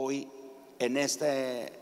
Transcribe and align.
hoy 0.00 0.28
en 0.78 0.96
este, 0.96 1.72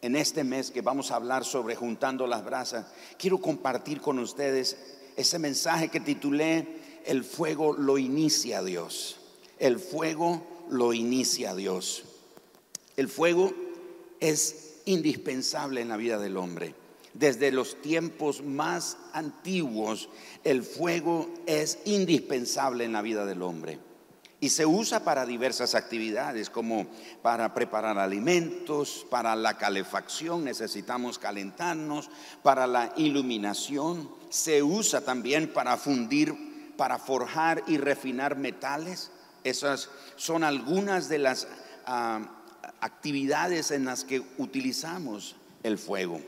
en 0.00 0.16
este 0.16 0.42
mes 0.42 0.70
que 0.70 0.80
vamos 0.80 1.10
a 1.10 1.16
hablar 1.16 1.44
sobre 1.44 1.76
juntando 1.76 2.26
las 2.26 2.42
brasas, 2.42 2.86
quiero 3.18 3.38
compartir 3.38 4.00
con 4.00 4.18
ustedes 4.18 4.78
ese 5.16 5.38
mensaje 5.38 5.88
que 5.88 6.00
titulé 6.00 6.66
El 7.04 7.24
fuego 7.24 7.74
lo 7.74 7.98
inicia 7.98 8.62
Dios. 8.62 9.20
El 9.58 9.78
fuego 9.78 10.42
lo 10.70 10.94
inicia 10.94 11.54
Dios. 11.54 12.04
El 12.96 13.08
fuego 13.08 13.52
es 14.18 14.80
indispensable 14.86 15.82
en 15.82 15.88
la 15.90 15.98
vida 15.98 16.18
del 16.18 16.38
hombre. 16.38 16.74
Desde 17.12 17.52
los 17.52 17.82
tiempos 17.82 18.42
más 18.42 18.96
antiguos, 19.12 20.08
el 20.42 20.62
fuego 20.62 21.28
es 21.44 21.80
indispensable 21.84 22.84
en 22.84 22.92
la 22.92 23.02
vida 23.02 23.26
del 23.26 23.42
hombre. 23.42 23.78
Y 24.40 24.50
se 24.50 24.66
usa 24.66 25.02
para 25.02 25.26
diversas 25.26 25.74
actividades, 25.74 26.48
como 26.48 26.86
para 27.22 27.54
preparar 27.54 27.98
alimentos, 27.98 29.04
para 29.10 29.34
la 29.34 29.58
calefacción, 29.58 30.44
necesitamos 30.44 31.18
calentarnos, 31.18 32.08
para 32.44 32.68
la 32.68 32.92
iluminación. 32.96 34.08
Se 34.30 34.62
usa 34.62 35.00
también 35.00 35.52
para 35.52 35.76
fundir, 35.76 36.74
para 36.76 36.98
forjar 36.98 37.64
y 37.66 37.78
refinar 37.78 38.36
metales. 38.36 39.10
Esas 39.42 39.90
son 40.14 40.44
algunas 40.44 41.08
de 41.08 41.18
las 41.18 41.48
ah, 41.84 42.20
actividades 42.80 43.72
en 43.72 43.86
las 43.86 44.04
que 44.04 44.22
utilizamos 44.38 45.34
el 45.64 45.78
fuego. 45.78 46.20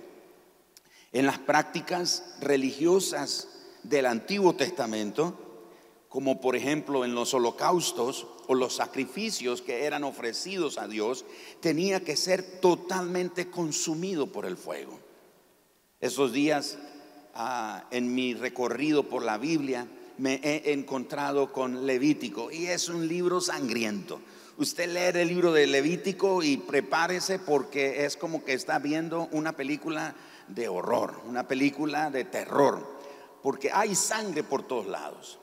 En 1.12 1.26
las 1.26 1.38
prácticas 1.38 2.24
religiosas 2.40 3.48
del 3.84 4.06
Antiguo 4.06 4.54
Testamento, 4.54 5.49
como 6.10 6.40
por 6.40 6.56
ejemplo 6.56 7.04
en 7.04 7.14
los 7.14 7.32
holocaustos 7.34 8.26
o 8.48 8.56
los 8.56 8.74
sacrificios 8.74 9.62
que 9.62 9.84
eran 9.84 10.02
ofrecidos 10.02 10.76
a 10.76 10.88
Dios, 10.88 11.24
tenía 11.60 12.00
que 12.00 12.16
ser 12.16 12.60
totalmente 12.60 13.48
consumido 13.48 14.26
por 14.26 14.44
el 14.44 14.56
fuego. 14.56 14.98
Esos 16.00 16.32
días 16.32 16.78
ah, 17.36 17.84
en 17.92 18.12
mi 18.12 18.34
recorrido 18.34 19.04
por 19.04 19.22
la 19.22 19.38
Biblia 19.38 19.86
me 20.18 20.40
he 20.42 20.72
encontrado 20.72 21.52
con 21.52 21.86
Levítico 21.86 22.50
y 22.50 22.66
es 22.66 22.88
un 22.88 23.06
libro 23.06 23.40
sangriento. 23.40 24.20
Usted 24.58 24.92
lee 24.92 25.20
el 25.20 25.28
libro 25.28 25.52
de 25.52 25.68
Levítico 25.68 26.42
y 26.42 26.56
prepárese 26.56 27.38
porque 27.38 28.04
es 28.04 28.16
como 28.16 28.44
que 28.44 28.54
está 28.54 28.80
viendo 28.80 29.28
una 29.30 29.52
película 29.52 30.16
de 30.48 30.68
horror, 30.68 31.22
una 31.28 31.46
película 31.46 32.10
de 32.10 32.24
terror, 32.24 32.84
porque 33.44 33.70
hay 33.72 33.94
sangre 33.94 34.42
por 34.42 34.64
todos 34.64 34.88
lados. 34.88 35.39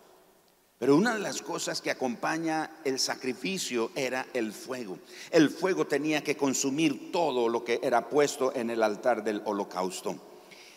Pero 0.79 0.95
una 0.95 1.15
de 1.15 1.19
las 1.19 1.41
cosas 1.41 1.81
que 1.81 1.89
acompaña 1.89 2.69
el 2.85 2.99
sacrificio 2.99 3.91
era 3.95 4.27
el 4.33 4.53
fuego. 4.53 4.99
El 5.31 5.49
fuego 5.49 5.87
tenía 5.87 6.23
que 6.23 6.37
consumir 6.37 7.11
todo 7.11 7.49
lo 7.49 7.63
que 7.63 7.79
era 7.81 8.09
puesto 8.09 8.55
en 8.55 8.69
el 8.69 8.83
altar 8.83 9.23
del 9.23 9.41
holocausto. 9.45 10.15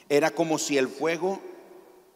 Era 0.08 0.30
como 0.30 0.58
si 0.58 0.78
el 0.78 0.88
fuego 0.88 1.40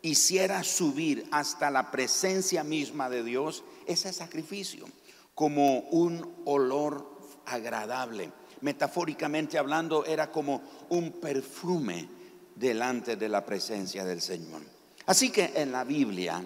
hiciera 0.01 0.65
subir 0.65 1.27
hasta 1.31 1.71
la 1.71 1.91
presencia 1.91 2.65
misma 2.65 3.11
de 3.11 3.23
Dios 3.23 3.65
ese 3.87 4.13
sacrificio, 4.13 4.87
como 5.35 5.81
un 5.91 6.43
olor 6.47 7.07
agradable. 7.45 8.33
Metafóricamente 8.63 9.59
hablando, 9.59 10.07
era 10.07 10.31
como 10.31 10.63
un 10.89 11.13
perfume 11.21 12.09
delante 12.55 13.17
de 13.17 13.29
la 13.29 13.45
presencia 13.45 14.05
del 14.05 14.23
Señor. 14.23 14.63
Así 15.07 15.31
que 15.31 15.53
en 15.55 15.71
la 15.71 15.85
Biblia 15.85 16.43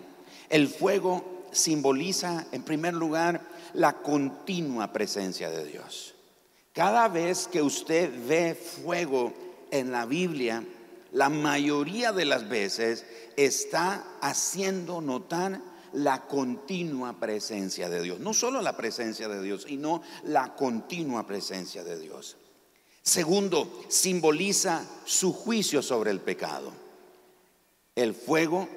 el 0.50 0.68
fuego 0.68 1.46
simboliza, 1.52 2.46
en 2.52 2.62
primer 2.62 2.94
lugar, 2.94 3.42
la 3.74 3.94
continua 4.02 4.92
presencia 4.92 5.50
de 5.50 5.64
Dios. 5.64 6.14
Cada 6.72 7.08
vez 7.08 7.48
que 7.48 7.62
usted 7.62 8.10
ve 8.26 8.54
fuego 8.54 9.32
en 9.70 9.90
la 9.90 10.06
Biblia, 10.06 10.64
la 11.12 11.28
mayoría 11.28 12.12
de 12.12 12.24
las 12.24 12.48
veces 12.48 13.04
está 13.36 14.04
haciendo 14.20 15.00
notar 15.00 15.60
la 15.92 16.26
continua 16.26 17.18
presencia 17.18 17.88
de 17.88 18.02
Dios. 18.02 18.20
No 18.20 18.34
solo 18.34 18.60
la 18.60 18.76
presencia 18.76 19.28
de 19.28 19.42
Dios, 19.42 19.64
sino 19.66 20.02
la 20.24 20.54
continua 20.54 21.26
presencia 21.26 21.82
de 21.82 21.98
Dios. 21.98 22.36
Segundo, 23.02 23.84
simboliza 23.88 24.84
su 25.04 25.32
juicio 25.32 25.82
sobre 25.82 26.10
el 26.10 26.20
pecado. 26.20 26.72
El 27.96 28.14
fuego 28.14 28.68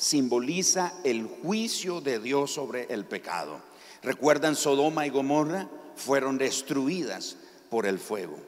simboliza 0.00 0.94
el 1.04 1.26
juicio 1.26 2.00
de 2.00 2.18
Dios 2.20 2.54
sobre 2.54 2.84
el 2.84 3.04
pecado. 3.04 3.60
¿Recuerdan 4.02 4.56
Sodoma 4.56 5.06
y 5.06 5.10
Gomorra? 5.10 5.68
Fueron 5.94 6.38
destruidas 6.38 7.36
por 7.68 7.84
el 7.84 7.98
fuego. 7.98 8.38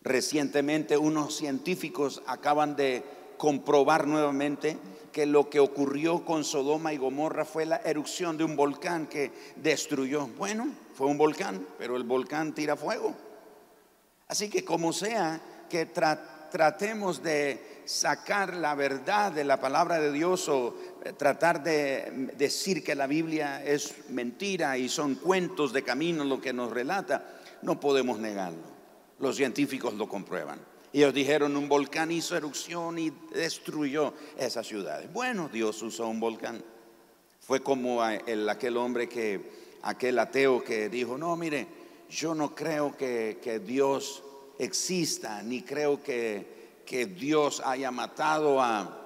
Recientemente 0.00 0.96
unos 0.96 1.36
científicos 1.36 2.22
acaban 2.26 2.76
de 2.76 3.04
comprobar 3.36 4.06
nuevamente 4.06 4.78
que 5.12 5.26
lo 5.26 5.50
que 5.50 5.60
ocurrió 5.60 6.24
con 6.24 6.44
Sodoma 6.44 6.94
y 6.94 6.96
Gomorra 6.96 7.44
fue 7.44 7.66
la 7.66 7.82
erupción 7.84 8.38
de 8.38 8.44
un 8.44 8.56
volcán 8.56 9.06
que 9.06 9.32
destruyó. 9.56 10.28
Bueno, 10.38 10.68
fue 10.94 11.08
un 11.08 11.18
volcán, 11.18 11.66
pero 11.76 11.94
el 11.96 12.04
volcán 12.04 12.54
tira 12.54 12.74
fuego. 12.74 13.14
Así 14.28 14.48
que 14.48 14.64
como 14.64 14.94
sea 14.94 15.42
que 15.68 15.84
tratemos 15.84 17.22
de 17.22 17.69
sacar 17.90 18.54
la 18.54 18.76
verdad 18.76 19.32
de 19.32 19.42
la 19.42 19.60
palabra 19.60 20.00
de 20.00 20.12
Dios 20.12 20.48
o 20.48 20.76
eh, 21.04 21.12
tratar 21.12 21.64
de 21.64 22.30
decir 22.36 22.84
que 22.84 22.94
la 22.94 23.08
Biblia 23.08 23.64
es 23.64 24.08
mentira 24.10 24.78
y 24.78 24.88
son 24.88 25.16
cuentos 25.16 25.72
de 25.72 25.82
camino 25.82 26.22
lo 26.22 26.40
que 26.40 26.52
nos 26.52 26.70
relata, 26.70 27.40
no 27.62 27.80
podemos 27.80 28.20
negarlo. 28.20 28.62
Los 29.18 29.34
científicos 29.34 29.94
lo 29.94 30.08
comprueban. 30.08 30.60
Ellos 30.92 31.12
dijeron 31.12 31.56
un 31.56 31.68
volcán 31.68 32.12
hizo 32.12 32.36
erupción 32.36 32.96
y 32.96 33.10
destruyó 33.34 34.14
esas 34.38 34.68
ciudades. 34.68 35.12
Bueno, 35.12 35.50
Dios 35.52 35.82
usó 35.82 36.06
un 36.06 36.20
volcán. 36.20 36.62
Fue 37.40 37.60
como 37.60 38.06
el, 38.06 38.48
aquel 38.48 38.76
hombre 38.76 39.08
que, 39.08 39.50
aquel 39.82 40.20
ateo 40.20 40.62
que 40.62 40.88
dijo, 40.88 41.18
no, 41.18 41.36
mire, 41.36 41.66
yo 42.08 42.36
no 42.36 42.54
creo 42.54 42.96
que 42.96 43.62
Dios 43.66 44.22
exista, 44.58 45.42
ni 45.42 45.62
creo 45.62 46.00
que 46.02 46.59
que 46.90 47.06
Dios 47.06 47.62
haya 47.64 47.92
matado 47.92 48.60
a, 48.60 48.98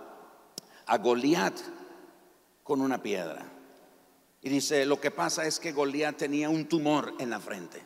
a 0.87 0.97
Goliat 0.97 1.55
con 2.63 2.81
una 2.81 3.03
piedra. 3.03 3.45
Y 4.41 4.49
dice, 4.49 4.87
lo 4.87 4.99
que 4.99 5.11
pasa 5.11 5.45
es 5.45 5.61
que 5.61 5.73
Goliat 5.73 6.17
tenía 6.17 6.49
un 6.49 6.65
tumor 6.65 7.13
en 7.19 7.29
la 7.29 7.41
frente. 7.41 7.83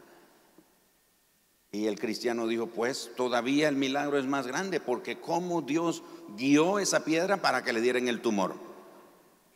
Y 1.72 1.88
el 1.88 1.98
cristiano 1.98 2.46
dijo, 2.46 2.68
pues 2.68 3.10
todavía 3.16 3.68
el 3.68 3.74
milagro 3.74 4.20
es 4.20 4.26
más 4.26 4.46
grande 4.46 4.78
porque 4.78 5.20
como 5.20 5.62
Dios 5.62 6.04
guió 6.36 6.78
esa 6.78 7.04
piedra 7.04 7.38
para 7.38 7.64
que 7.64 7.72
le 7.72 7.80
dieran 7.80 8.06
el 8.06 8.22
tumor. 8.22 8.54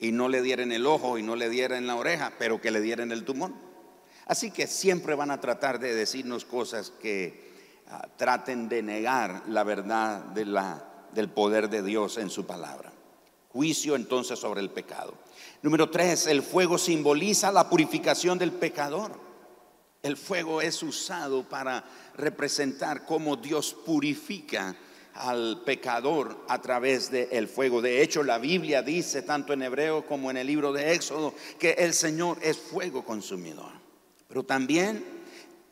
Y 0.00 0.10
no 0.10 0.28
le 0.28 0.42
dieran 0.42 0.72
el 0.72 0.86
ojo 0.86 1.18
y 1.18 1.22
no 1.22 1.36
le 1.36 1.50
dieran 1.50 1.86
la 1.86 1.94
oreja, 1.94 2.32
pero 2.40 2.60
que 2.60 2.72
le 2.72 2.80
dieran 2.80 3.12
el 3.12 3.24
tumor. 3.24 3.52
Así 4.26 4.50
que 4.50 4.66
siempre 4.66 5.14
van 5.14 5.30
a 5.30 5.40
tratar 5.40 5.78
de 5.78 5.94
decirnos 5.94 6.44
cosas 6.44 6.90
que 6.90 7.51
traten 8.16 8.68
de 8.68 8.82
negar 8.82 9.42
la 9.48 9.64
verdad 9.64 10.20
de 10.20 10.46
la, 10.46 10.84
del 11.12 11.28
poder 11.28 11.68
de 11.68 11.82
Dios 11.82 12.18
en 12.18 12.30
su 12.30 12.46
palabra. 12.46 12.92
Juicio 13.48 13.96
entonces 13.96 14.38
sobre 14.38 14.60
el 14.60 14.70
pecado. 14.70 15.14
Número 15.62 15.90
tres, 15.90 16.26
el 16.26 16.42
fuego 16.42 16.78
simboliza 16.78 17.52
la 17.52 17.68
purificación 17.68 18.38
del 18.38 18.52
pecador. 18.52 19.12
El 20.02 20.16
fuego 20.16 20.60
es 20.60 20.82
usado 20.82 21.44
para 21.48 21.84
representar 22.16 23.04
cómo 23.04 23.36
Dios 23.36 23.72
purifica 23.72 24.74
al 25.14 25.62
pecador 25.64 26.44
a 26.48 26.60
través 26.60 27.10
del 27.10 27.46
fuego. 27.46 27.82
De 27.82 28.02
hecho, 28.02 28.22
la 28.22 28.38
Biblia 28.38 28.82
dice, 28.82 29.22
tanto 29.22 29.52
en 29.52 29.62
hebreo 29.62 30.06
como 30.06 30.30
en 30.30 30.38
el 30.38 30.46
libro 30.46 30.72
de 30.72 30.94
Éxodo, 30.94 31.34
que 31.58 31.72
el 31.72 31.92
Señor 31.92 32.38
es 32.42 32.56
fuego 32.56 33.04
consumidor. 33.04 33.70
Pero 34.26 34.42
también 34.44 35.21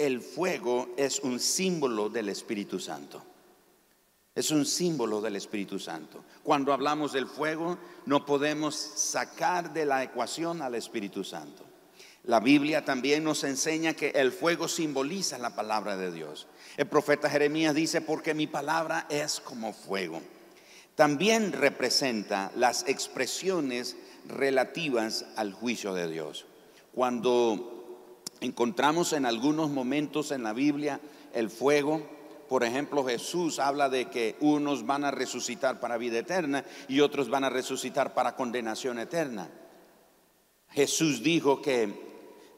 el 0.00 0.22
fuego 0.22 0.94
es 0.96 1.20
un 1.20 1.38
símbolo 1.38 2.08
del 2.08 2.30
Espíritu 2.30 2.78
Santo. 2.80 3.22
Es 4.34 4.50
un 4.50 4.64
símbolo 4.64 5.20
del 5.20 5.36
Espíritu 5.36 5.78
Santo. 5.78 6.24
Cuando 6.42 6.72
hablamos 6.72 7.12
del 7.12 7.26
fuego, 7.26 7.76
no 8.06 8.24
podemos 8.24 8.74
sacar 8.74 9.74
de 9.74 9.84
la 9.84 10.02
ecuación 10.02 10.62
al 10.62 10.74
Espíritu 10.74 11.22
Santo. 11.22 11.66
La 12.24 12.40
Biblia 12.40 12.82
también 12.84 13.24
nos 13.24 13.44
enseña 13.44 13.92
que 13.92 14.10
el 14.10 14.32
fuego 14.32 14.68
simboliza 14.68 15.36
la 15.36 15.54
palabra 15.54 15.98
de 15.98 16.12
Dios. 16.12 16.46
El 16.78 16.86
profeta 16.86 17.28
Jeremías 17.28 17.74
dice, 17.74 18.00
porque 18.00 18.32
mi 18.32 18.46
palabra 18.46 19.06
es 19.10 19.40
como 19.40 19.74
fuego. 19.74 20.22
También 20.94 21.52
representa 21.52 22.52
las 22.56 22.86
expresiones 22.88 23.96
relativas 24.26 25.26
al 25.36 25.52
juicio 25.52 25.92
de 25.92 26.08
Dios. 26.08 26.46
Cuando 26.94 27.79
Encontramos 28.40 29.12
en 29.12 29.26
algunos 29.26 29.70
momentos 29.70 30.30
en 30.30 30.42
la 30.42 30.52
Biblia 30.52 31.00
el 31.34 31.50
fuego. 31.50 32.02
Por 32.48 32.64
ejemplo, 32.64 33.04
Jesús 33.04 33.58
habla 33.58 33.88
de 33.88 34.08
que 34.08 34.36
unos 34.40 34.86
van 34.86 35.04
a 35.04 35.10
resucitar 35.10 35.78
para 35.78 35.98
vida 35.98 36.18
eterna 36.18 36.64
y 36.88 37.00
otros 37.00 37.28
van 37.28 37.44
a 37.44 37.50
resucitar 37.50 38.14
para 38.14 38.34
condenación 38.34 38.98
eterna. 38.98 39.48
Jesús 40.70 41.22
dijo 41.22 41.60
que 41.60 41.92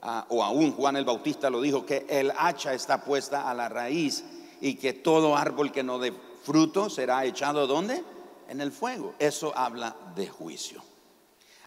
ah, 0.02 0.26
o 0.28 0.44
aún 0.44 0.72
Juan 0.72 0.96
el 0.96 1.04
Bautista 1.04 1.50
lo 1.50 1.60
dijo, 1.60 1.84
que 1.84 2.06
el 2.08 2.32
hacha 2.36 2.74
está 2.74 3.04
puesta 3.04 3.50
a 3.50 3.54
la 3.54 3.68
raíz 3.68 4.24
y 4.60 4.74
que 4.76 4.92
todo 4.92 5.36
árbol 5.36 5.72
que 5.72 5.82
no 5.82 5.98
dé 5.98 6.12
fruto 6.44 6.88
será 6.88 7.24
echado 7.24 7.66
¿dónde? 7.66 8.02
En 8.48 8.60
el 8.60 8.70
fuego. 8.70 9.14
Eso 9.18 9.52
habla 9.56 9.96
de 10.14 10.28
juicio. 10.28 10.82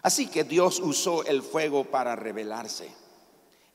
Así 0.02 0.28
que 0.28 0.44
Dios 0.44 0.80
usó 0.80 1.24
el 1.24 1.42
fuego 1.42 1.84
para 1.84 2.16
revelarse. 2.16 3.05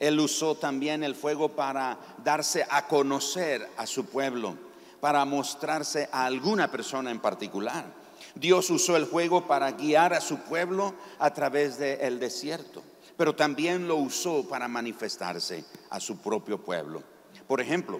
Él 0.01 0.19
usó 0.19 0.56
también 0.56 1.03
el 1.03 1.13
fuego 1.13 1.50
para 1.50 1.95
darse 2.24 2.65
a 2.68 2.88
conocer 2.88 3.69
a 3.77 3.86
su 3.86 4.06
pueblo, 4.06 4.57
para 5.00 5.24
mostrarse 5.25 6.09
a 6.12 6.25
alguna 6.25 6.71
persona 6.71 7.12
en 7.12 7.19
particular. 7.19 7.86
Dios 8.33 8.71
usó 8.71 8.98
el 8.98 9.06
fuego 9.06 9.45
para 9.45 9.74
guiar 9.74 10.15
a 10.15 10.19
su 10.19 10.39
pueblo 10.39 10.95
a 11.19 11.31
través 11.31 11.77
del 11.77 12.19
desierto, 12.19 12.81
pero 13.15 13.36
también 13.36 13.88
lo 13.88 13.98
usó 13.98 14.44
para 14.50 14.68
manifestarse 14.68 15.65
a 15.92 16.00
su 16.00 16.18
propio 16.18 16.57
pueblo. 16.57 17.03
Por 17.45 17.62
ejemplo, 17.62 18.00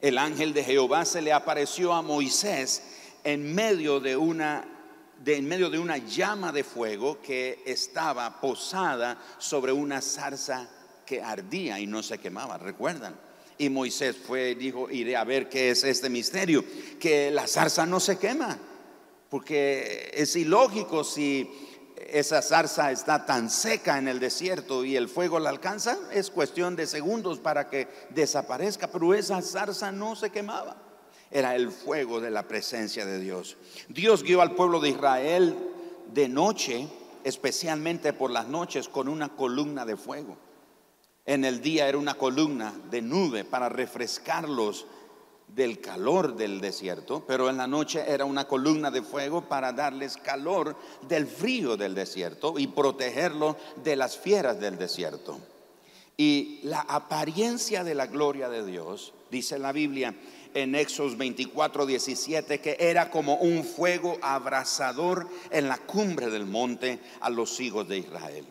el 0.00 0.16
ángel 0.16 0.54
de 0.54 0.64
Jehová 0.64 1.04
se 1.04 1.20
le 1.20 1.34
apareció 1.34 1.92
a 1.92 2.00
Moisés 2.00 2.82
en 3.22 3.54
medio 3.54 4.00
de 4.00 4.16
una 4.16 4.66
de, 5.18 5.36
en 5.36 5.48
medio 5.48 5.68
de 5.68 5.78
una 5.78 5.98
llama 5.98 6.52
de 6.52 6.64
fuego 6.64 7.20
que 7.20 7.62
estaba 7.66 8.40
posada 8.40 9.18
sobre 9.38 9.72
una 9.72 10.00
zarza 10.00 10.68
que 11.06 11.22
ardía 11.22 11.78
y 11.80 11.86
no 11.86 12.02
se 12.02 12.18
quemaba, 12.18 12.58
¿recuerdan? 12.58 13.16
Y 13.58 13.70
Moisés 13.70 14.16
fue, 14.16 14.54
dijo, 14.54 14.90
iré 14.90 15.16
a 15.16 15.24
ver 15.24 15.48
qué 15.48 15.70
es 15.70 15.84
este 15.84 16.10
misterio, 16.10 16.64
que 17.00 17.30
la 17.30 17.46
zarza 17.46 17.86
no 17.86 18.00
se 18.00 18.18
quema, 18.18 18.58
porque 19.30 20.10
es 20.12 20.36
ilógico 20.36 21.04
si 21.04 21.50
esa 21.96 22.42
zarza 22.42 22.92
está 22.92 23.24
tan 23.24 23.50
seca 23.50 23.98
en 23.98 24.08
el 24.08 24.20
desierto 24.20 24.84
y 24.84 24.96
el 24.96 25.08
fuego 25.08 25.38
la 25.38 25.50
alcanza, 25.50 25.96
es 26.12 26.30
cuestión 26.30 26.76
de 26.76 26.86
segundos 26.86 27.38
para 27.38 27.68
que 27.68 27.88
desaparezca, 28.10 28.88
pero 28.88 29.14
esa 29.14 29.40
zarza 29.40 29.90
no 29.90 30.14
se 30.16 30.30
quemaba. 30.30 30.76
Era 31.30 31.56
el 31.56 31.72
fuego 31.72 32.20
de 32.20 32.30
la 32.30 32.46
presencia 32.46 33.04
de 33.04 33.18
Dios. 33.18 33.56
Dios 33.88 34.22
guió 34.22 34.42
al 34.42 34.54
pueblo 34.54 34.80
de 34.80 34.90
Israel 34.90 35.56
de 36.12 36.28
noche, 36.28 36.86
especialmente 37.24 38.12
por 38.12 38.30
las 38.30 38.46
noches, 38.46 38.88
con 38.88 39.08
una 39.08 39.30
columna 39.30 39.84
de 39.84 39.96
fuego. 39.96 40.36
En 41.26 41.44
el 41.44 41.60
día 41.60 41.88
era 41.88 41.98
una 41.98 42.14
columna 42.14 42.72
de 42.88 43.02
nube 43.02 43.44
para 43.44 43.68
refrescarlos 43.68 44.86
del 45.48 45.80
calor 45.80 46.36
del 46.36 46.60
desierto, 46.60 47.24
pero 47.26 47.50
en 47.50 47.56
la 47.56 47.66
noche 47.66 48.04
era 48.06 48.24
una 48.24 48.46
columna 48.46 48.92
de 48.92 49.02
fuego 49.02 49.48
para 49.48 49.72
darles 49.72 50.16
calor 50.16 50.76
del 51.08 51.26
frío 51.26 51.76
del 51.76 51.94
desierto 51.96 52.58
y 52.58 52.68
protegerlo 52.68 53.56
de 53.82 53.96
las 53.96 54.16
fieras 54.16 54.60
del 54.60 54.78
desierto. 54.78 55.40
Y 56.16 56.60
la 56.62 56.80
apariencia 56.80 57.82
de 57.82 57.94
la 57.94 58.06
gloria 58.06 58.48
de 58.48 58.64
Dios, 58.64 59.12
dice 59.30 59.58
la 59.58 59.72
Biblia 59.72 60.14
en 60.54 60.74
Éxodo 60.74 61.14
24, 61.16 61.86
17, 61.86 62.60
que 62.60 62.76
era 62.78 63.10
como 63.10 63.34
un 63.34 63.64
fuego 63.64 64.16
abrasador 64.22 65.28
en 65.50 65.68
la 65.68 65.78
cumbre 65.78 66.30
del 66.30 66.46
monte 66.46 67.00
a 67.20 67.30
los 67.30 67.60
hijos 67.60 67.88
de 67.88 67.98
Israel. 67.98 68.46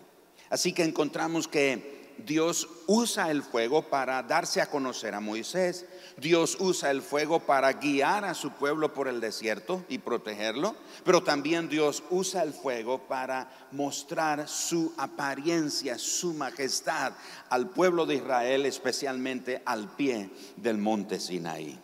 Así 0.50 0.74
que 0.74 0.83
encontramos 0.83 1.48
que 1.48 1.94
Dios 2.18 2.68
usa 2.88 3.30
el 3.32 3.44
fuego 3.44 3.84
para 3.84 4.22
darse 4.24 4.62
a 4.62 4.70
conocer 4.70 5.14
a 5.14 5.20
Moisés. 5.20 5.86
Dios 6.18 6.58
usa 6.60 6.92
el 6.92 7.02
fuego 7.02 7.40
para 7.40 7.74
guiar 7.74 8.26
a 8.26 8.34
su 8.34 8.52
pueblo 8.52 8.94
por 8.94 9.08
el 9.08 9.20
desierto 9.20 9.84
y 9.90 9.98
protegerlo. 9.98 10.76
Pero 11.04 11.24
también 11.24 11.70
Dios 11.70 12.04
usa 12.10 12.44
el 12.44 12.54
fuego 12.54 13.00
para 13.00 13.50
mostrar 13.72 14.48
su 14.48 14.94
apariencia, 14.98 15.98
su 15.98 16.34
majestad 16.34 17.14
al 17.50 17.70
pueblo 17.70 18.06
de 18.06 18.16
Israel, 18.16 18.66
especialmente 18.66 19.62
al 19.66 19.90
pie 19.96 20.30
del 20.56 20.78
monte 20.78 21.20
Sinaí. 21.20 21.80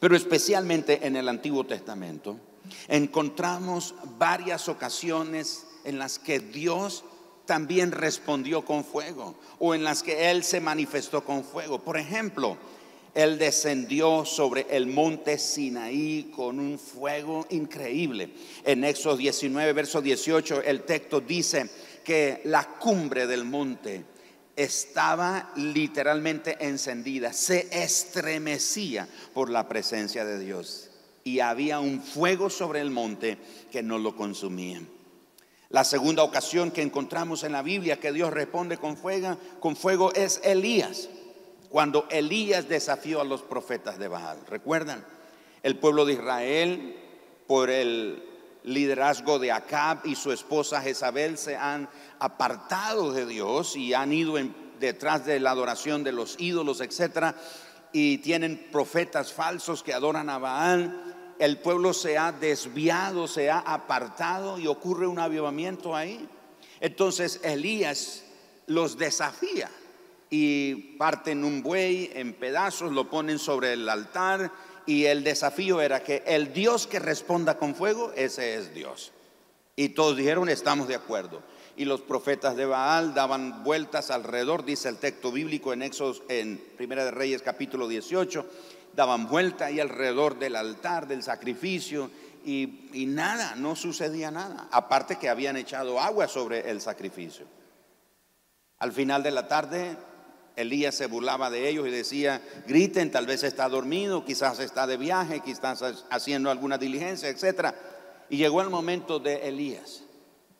Pero 0.00 0.16
especialmente 0.16 1.06
en 1.06 1.16
el 1.16 1.28
Antiguo 1.28 1.64
Testamento 1.64 2.38
encontramos 2.88 3.94
varias 4.18 4.68
ocasiones 4.68 5.66
en 5.84 5.98
las 5.98 6.18
que 6.18 6.40
Dios 6.40 7.04
también 7.46 7.92
respondió 7.92 8.64
con 8.64 8.84
fuego 8.84 9.36
o 9.58 9.74
en 9.74 9.84
las 9.84 10.02
que 10.02 10.30
Él 10.30 10.44
se 10.44 10.60
manifestó 10.60 11.24
con 11.24 11.44
fuego. 11.44 11.78
Por 11.78 11.96
ejemplo, 11.96 12.56
Él 13.14 13.38
descendió 13.38 14.24
sobre 14.24 14.66
el 14.68 14.86
monte 14.86 15.38
Sinaí 15.38 16.30
con 16.34 16.58
un 16.58 16.78
fuego 16.78 17.46
increíble. 17.50 18.30
En 18.64 18.84
Éxodo 18.84 19.16
19, 19.16 19.72
verso 19.72 20.02
18, 20.02 20.62
el 20.62 20.82
texto 20.82 21.20
dice 21.20 21.70
que 22.04 22.42
la 22.44 22.64
cumbre 22.64 23.26
del 23.26 23.44
monte 23.44 24.04
estaba 24.56 25.52
literalmente 25.56 26.56
encendida, 26.60 27.32
se 27.32 27.68
estremecía 27.70 29.08
por 29.34 29.50
la 29.50 29.68
presencia 29.68 30.24
de 30.24 30.38
Dios. 30.38 30.90
Y 31.24 31.40
había 31.40 31.80
un 31.80 32.00
fuego 32.00 32.48
sobre 32.48 32.80
el 32.80 32.90
monte 32.90 33.36
que 33.70 33.82
no 33.82 33.98
lo 33.98 34.16
consumía. 34.16 34.80
La 35.68 35.82
segunda 35.84 36.22
ocasión 36.22 36.70
que 36.70 36.82
encontramos 36.82 37.42
en 37.42 37.52
la 37.52 37.62
Biblia 37.62 37.98
que 37.98 38.12
Dios 38.12 38.32
responde 38.32 38.78
con 38.78 38.96
fuego, 38.96 39.36
con 39.58 39.74
fuego 39.74 40.12
es 40.14 40.40
Elías, 40.44 41.08
cuando 41.68 42.06
Elías 42.10 42.68
desafió 42.68 43.20
a 43.20 43.24
los 43.24 43.42
profetas 43.42 43.98
de 43.98 44.08
Baal. 44.08 44.38
¿Recuerdan? 44.48 45.04
El 45.64 45.78
pueblo 45.78 46.04
de 46.04 46.12
Israel, 46.12 46.96
por 47.48 47.70
el 47.70 48.22
liderazgo 48.62 49.40
de 49.40 49.50
Acab 49.50 50.06
y 50.06 50.14
su 50.14 50.30
esposa 50.30 50.80
Jezabel, 50.80 51.36
se 51.36 51.56
han 51.56 51.88
apartado 52.20 53.12
de 53.12 53.26
Dios 53.26 53.76
y 53.76 53.92
han 53.92 54.12
ido 54.12 54.34
detrás 54.78 55.26
de 55.26 55.40
la 55.40 55.50
adoración 55.50 56.04
de 56.04 56.12
los 56.12 56.36
ídolos, 56.38 56.80
etcétera, 56.80 57.34
y 57.92 58.18
tienen 58.18 58.68
profetas 58.70 59.32
falsos 59.32 59.82
que 59.82 59.94
adoran 59.94 60.30
a 60.30 60.38
Baal 60.38 61.05
el 61.38 61.58
pueblo 61.58 61.92
se 61.92 62.18
ha 62.18 62.32
desviado, 62.32 63.28
se 63.28 63.50
ha 63.50 63.58
apartado 63.58 64.58
y 64.58 64.66
ocurre 64.66 65.06
un 65.06 65.18
avivamiento 65.18 65.94
ahí. 65.94 66.28
Entonces 66.80 67.40
Elías 67.42 68.24
los 68.66 68.98
desafía 68.98 69.70
y 70.30 70.74
parten 70.96 71.44
un 71.44 71.62
buey 71.62 72.10
en 72.14 72.34
pedazos, 72.34 72.92
lo 72.92 73.08
ponen 73.08 73.38
sobre 73.38 73.74
el 73.74 73.88
altar 73.88 74.52
y 74.86 75.04
el 75.04 75.24
desafío 75.24 75.80
era 75.80 76.02
que 76.02 76.22
el 76.26 76.52
Dios 76.52 76.86
que 76.86 76.98
responda 76.98 77.58
con 77.58 77.74
fuego, 77.74 78.12
ese 78.16 78.54
es 78.54 78.72
Dios. 78.74 79.12
Y 79.74 79.90
todos 79.90 80.16
dijeron, 80.16 80.48
estamos 80.48 80.88
de 80.88 80.94
acuerdo. 80.94 81.42
Y 81.76 81.84
los 81.84 82.00
profetas 82.00 82.56
de 82.56 82.64
Baal 82.64 83.12
daban 83.12 83.62
vueltas 83.62 84.10
alrededor, 84.10 84.64
dice 84.64 84.88
el 84.88 84.96
texto 84.96 85.30
bíblico 85.30 85.74
en 85.74 85.82
Éxodo, 85.82 86.22
en 86.28 86.58
Primera 86.76 87.04
de 87.04 87.10
Reyes 87.10 87.42
capítulo 87.42 87.86
18, 87.86 88.46
daban 88.96 89.28
vuelta 89.28 89.66
ahí 89.66 89.78
alrededor 89.78 90.38
del 90.38 90.56
altar, 90.56 91.06
del 91.06 91.22
sacrificio, 91.22 92.10
y, 92.44 92.88
y, 92.92 93.06
nada, 93.06 93.54
no 93.56 93.76
sucedía 93.76 94.30
nada. 94.30 94.68
Aparte 94.70 95.16
que 95.16 95.28
habían 95.28 95.56
echado 95.56 96.00
agua 96.00 96.28
sobre 96.28 96.70
el 96.70 96.80
sacrificio. 96.80 97.44
Al 98.78 98.92
final 98.92 99.22
de 99.22 99.32
la 99.32 99.48
tarde, 99.48 99.96
Elías 100.54 100.94
se 100.94 101.06
burlaba 101.06 101.50
de 101.50 101.68
ellos 101.68 101.86
y 101.86 101.90
decía, 101.90 102.40
griten, 102.66 103.10
tal 103.10 103.26
vez 103.26 103.42
está 103.42 103.68
dormido, 103.68 104.24
quizás 104.24 104.58
está 104.60 104.86
de 104.86 104.96
viaje, 104.96 105.40
quizás 105.40 106.04
haciendo 106.08 106.50
alguna 106.50 106.78
diligencia, 106.78 107.28
etc. 107.28 107.74
Y 108.30 108.38
llegó 108.38 108.62
el 108.62 108.70
momento 108.70 109.18
de 109.18 109.48
Elías 109.48 110.04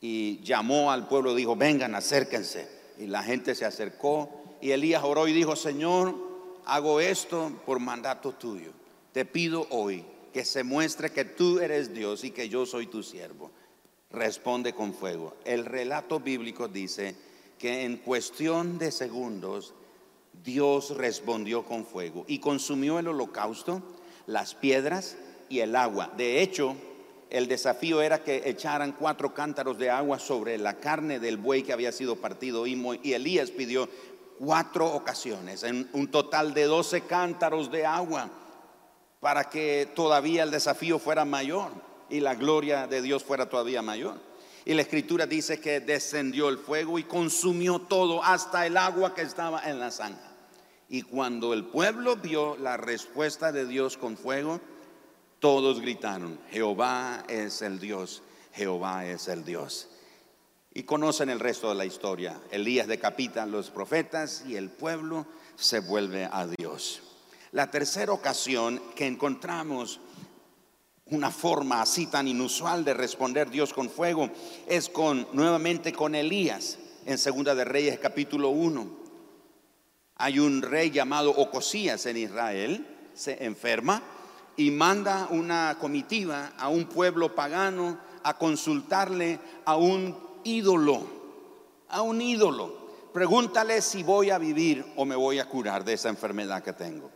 y 0.00 0.40
llamó 0.42 0.92
al 0.92 1.08
pueblo, 1.08 1.34
dijo, 1.34 1.56
vengan, 1.56 1.94
acérquense. 1.94 2.68
Y 2.98 3.06
la 3.06 3.22
gente 3.22 3.54
se 3.54 3.64
acercó 3.64 4.56
y 4.60 4.72
Elías 4.72 5.04
oró 5.04 5.28
y 5.28 5.32
dijo, 5.32 5.56
Señor, 5.56 6.25
hago 6.66 7.00
esto 7.00 7.52
por 7.64 7.80
mandato 7.80 8.32
tuyo. 8.32 8.72
Te 9.12 9.24
pido 9.24 9.66
hoy 9.70 10.04
que 10.32 10.44
se 10.44 10.64
muestre 10.64 11.10
que 11.10 11.24
tú 11.24 11.60
eres 11.60 11.94
Dios 11.94 12.24
y 12.24 12.30
que 12.30 12.48
yo 12.48 12.66
soy 12.66 12.86
tu 12.86 13.02
siervo. 13.02 13.50
Responde 14.10 14.74
con 14.74 14.92
fuego. 14.92 15.36
El 15.44 15.64
relato 15.64 16.20
bíblico 16.20 16.68
dice 16.68 17.16
que 17.58 17.84
en 17.84 17.96
cuestión 17.96 18.78
de 18.78 18.92
segundos 18.92 19.74
Dios 20.44 20.96
respondió 20.96 21.64
con 21.64 21.86
fuego 21.86 22.24
y 22.28 22.38
consumió 22.38 22.98
el 22.98 23.08
holocausto, 23.08 23.82
las 24.26 24.54
piedras 24.54 25.16
y 25.48 25.60
el 25.60 25.74
agua. 25.74 26.12
De 26.16 26.42
hecho, 26.42 26.76
el 27.30 27.48
desafío 27.48 28.02
era 28.02 28.22
que 28.22 28.42
echaran 28.44 28.92
cuatro 28.92 29.34
cántaros 29.34 29.78
de 29.78 29.90
agua 29.90 30.18
sobre 30.18 30.58
la 30.58 30.78
carne 30.78 31.18
del 31.18 31.36
buey 31.36 31.62
que 31.62 31.72
había 31.72 31.92
sido 31.92 32.16
partido 32.16 32.66
y 32.66 33.12
Elías 33.12 33.50
pidió, 33.50 33.88
cuatro 34.38 34.86
ocasiones, 34.86 35.62
en 35.62 35.88
un 35.92 36.10
total 36.10 36.54
de 36.54 36.64
doce 36.64 37.02
cántaros 37.02 37.70
de 37.70 37.86
agua, 37.86 38.30
para 39.20 39.48
que 39.50 39.90
todavía 39.94 40.42
el 40.42 40.50
desafío 40.50 40.98
fuera 40.98 41.24
mayor 41.24 41.70
y 42.08 42.20
la 42.20 42.34
gloria 42.34 42.86
de 42.86 43.02
Dios 43.02 43.24
fuera 43.24 43.48
todavía 43.48 43.82
mayor. 43.82 44.14
Y 44.64 44.74
la 44.74 44.82
escritura 44.82 45.26
dice 45.26 45.60
que 45.60 45.80
descendió 45.80 46.48
el 46.48 46.58
fuego 46.58 46.98
y 46.98 47.04
consumió 47.04 47.78
todo, 47.78 48.22
hasta 48.22 48.66
el 48.66 48.76
agua 48.76 49.14
que 49.14 49.22
estaba 49.22 49.68
en 49.68 49.78
la 49.78 49.90
zanja. 49.90 50.32
Y 50.88 51.02
cuando 51.02 51.52
el 51.52 51.64
pueblo 51.64 52.16
vio 52.16 52.56
la 52.56 52.76
respuesta 52.76 53.52
de 53.52 53.66
Dios 53.66 53.96
con 53.96 54.16
fuego, 54.16 54.60
todos 55.38 55.80
gritaron, 55.80 56.38
Jehová 56.50 57.24
es 57.28 57.62
el 57.62 57.78
Dios, 57.78 58.22
Jehová 58.52 59.06
es 59.06 59.28
el 59.28 59.44
Dios. 59.44 59.88
Y 60.76 60.82
conocen 60.82 61.30
el 61.30 61.40
resto 61.40 61.70
de 61.70 61.74
la 61.74 61.86
historia. 61.86 62.38
Elías 62.50 62.86
decapita 62.86 63.44
a 63.44 63.46
los 63.46 63.70
profetas 63.70 64.44
y 64.46 64.56
el 64.56 64.68
pueblo 64.68 65.24
se 65.54 65.80
vuelve 65.80 66.28
a 66.30 66.46
Dios. 66.46 67.00
La 67.52 67.70
tercera 67.70 68.12
ocasión 68.12 68.82
que 68.94 69.06
encontramos 69.06 70.00
una 71.06 71.30
forma 71.30 71.80
así 71.80 72.08
tan 72.08 72.28
inusual 72.28 72.84
de 72.84 72.92
responder 72.92 73.48
Dios 73.48 73.72
con 73.72 73.88
fuego 73.88 74.28
es 74.66 74.90
con 74.90 75.26
nuevamente 75.32 75.94
con 75.94 76.14
Elías 76.14 76.76
en 77.06 77.16
Segunda 77.16 77.54
de 77.54 77.64
Reyes 77.64 77.98
capítulo 77.98 78.50
1. 78.50 78.86
Hay 80.16 80.38
un 80.38 80.60
rey 80.60 80.90
llamado 80.90 81.30
Ocosías 81.30 82.04
en 82.04 82.18
Israel, 82.18 82.86
se 83.14 83.42
enferma 83.46 84.02
y 84.58 84.70
manda 84.72 85.28
una 85.30 85.78
comitiva 85.80 86.52
a 86.58 86.68
un 86.68 86.84
pueblo 86.84 87.34
pagano 87.34 87.98
a 88.22 88.36
consultarle 88.36 89.38
a 89.64 89.76
un 89.76 90.25
ídolo, 90.46 91.06
a 91.88 92.02
un 92.02 92.20
ídolo. 92.22 92.86
Pregúntale 93.12 93.82
si 93.82 94.02
voy 94.02 94.30
a 94.30 94.38
vivir 94.38 94.84
o 94.96 95.04
me 95.04 95.16
voy 95.16 95.38
a 95.38 95.48
curar 95.48 95.84
de 95.84 95.94
esa 95.94 96.08
enfermedad 96.08 96.62
que 96.62 96.72
tengo. 96.72 97.10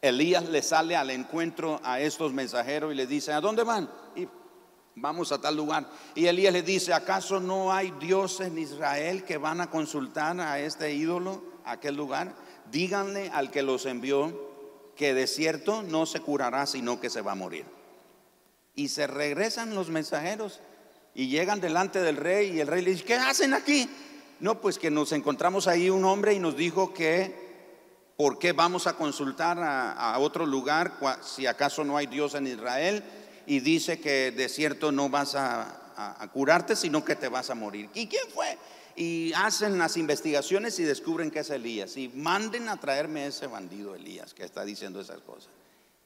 Elías 0.00 0.48
le 0.48 0.62
sale 0.62 0.96
al 0.96 1.10
encuentro 1.10 1.80
a 1.84 2.00
estos 2.00 2.32
mensajeros 2.32 2.92
y 2.92 2.96
le 2.96 3.06
dice, 3.06 3.32
¿a 3.32 3.40
dónde 3.40 3.62
van? 3.62 3.88
Y 4.16 4.26
vamos 4.96 5.30
a 5.30 5.40
tal 5.40 5.56
lugar. 5.56 5.88
Y 6.14 6.26
Elías 6.26 6.52
le 6.52 6.62
dice, 6.62 6.92
¿acaso 6.92 7.38
no 7.38 7.72
hay 7.72 7.92
dioses 7.92 8.48
en 8.48 8.58
Israel 8.58 9.24
que 9.24 9.36
van 9.36 9.60
a 9.60 9.70
consultar 9.70 10.40
a 10.40 10.58
este 10.58 10.92
ídolo, 10.92 11.42
a 11.64 11.72
aquel 11.72 11.96
lugar? 11.96 12.34
Díganle 12.70 13.30
al 13.32 13.50
que 13.50 13.62
los 13.62 13.86
envió 13.86 14.50
que 14.96 15.14
de 15.14 15.26
cierto 15.26 15.82
no 15.82 16.06
se 16.06 16.20
curará, 16.20 16.66
sino 16.66 17.00
que 17.00 17.10
se 17.10 17.22
va 17.22 17.32
a 17.32 17.36
morir. 17.36 17.64
Y 18.74 18.88
se 18.88 19.06
regresan 19.06 19.74
los 19.74 19.88
mensajeros 19.88 20.60
y 21.14 21.28
llegan 21.28 21.60
delante 21.60 22.00
del 22.00 22.16
rey 22.16 22.56
y 22.56 22.60
el 22.60 22.66
rey 22.66 22.82
le 22.82 22.92
dice, 22.92 23.04
¿qué 23.04 23.14
hacen 23.14 23.54
aquí? 23.54 23.88
No, 24.40 24.60
pues 24.60 24.78
que 24.78 24.90
nos 24.90 25.12
encontramos 25.12 25.68
ahí 25.68 25.90
un 25.90 26.04
hombre 26.04 26.34
y 26.34 26.38
nos 26.38 26.56
dijo 26.56 26.92
que 26.92 27.52
por 28.16 28.38
qué 28.38 28.52
vamos 28.52 28.86
a 28.86 28.94
consultar 28.94 29.58
a, 29.60 30.18
otro 30.18 30.46
lugar 30.46 30.94
si 31.22 31.46
acaso 31.46 31.84
no 31.84 31.96
hay 31.96 32.06
Dios 32.06 32.34
en 32.34 32.46
Israel 32.46 33.02
y 33.46 33.60
dice 33.60 34.00
que 34.00 34.30
de 34.30 34.48
cierto 34.48 34.92
no 34.92 35.08
vas 35.08 35.34
a, 35.34 35.78
curarte, 36.32 36.74
sino 36.74 37.04
que 37.04 37.14
te 37.14 37.28
vas 37.28 37.50
a 37.50 37.54
morir. 37.54 37.88
¿Y 37.94 38.06
quién 38.06 38.28
fue? 38.34 38.58
y 38.94 39.32
hacen 39.34 39.78
las 39.78 39.96
investigaciones 39.96 40.78
y 40.78 40.82
descubren 40.82 41.30
que 41.30 41.40
es 41.40 41.50
Elías. 41.50 41.96
Y 41.96 42.08
manden 42.08 42.68
a 42.68 42.78
traerme 42.78 43.26
ese 43.26 43.46
bandido 43.46 43.94
Elías 43.94 44.34
que 44.34 44.44
está 44.44 44.64
diciendo 44.64 45.00
esas 45.00 45.20
cosas. 45.20 45.50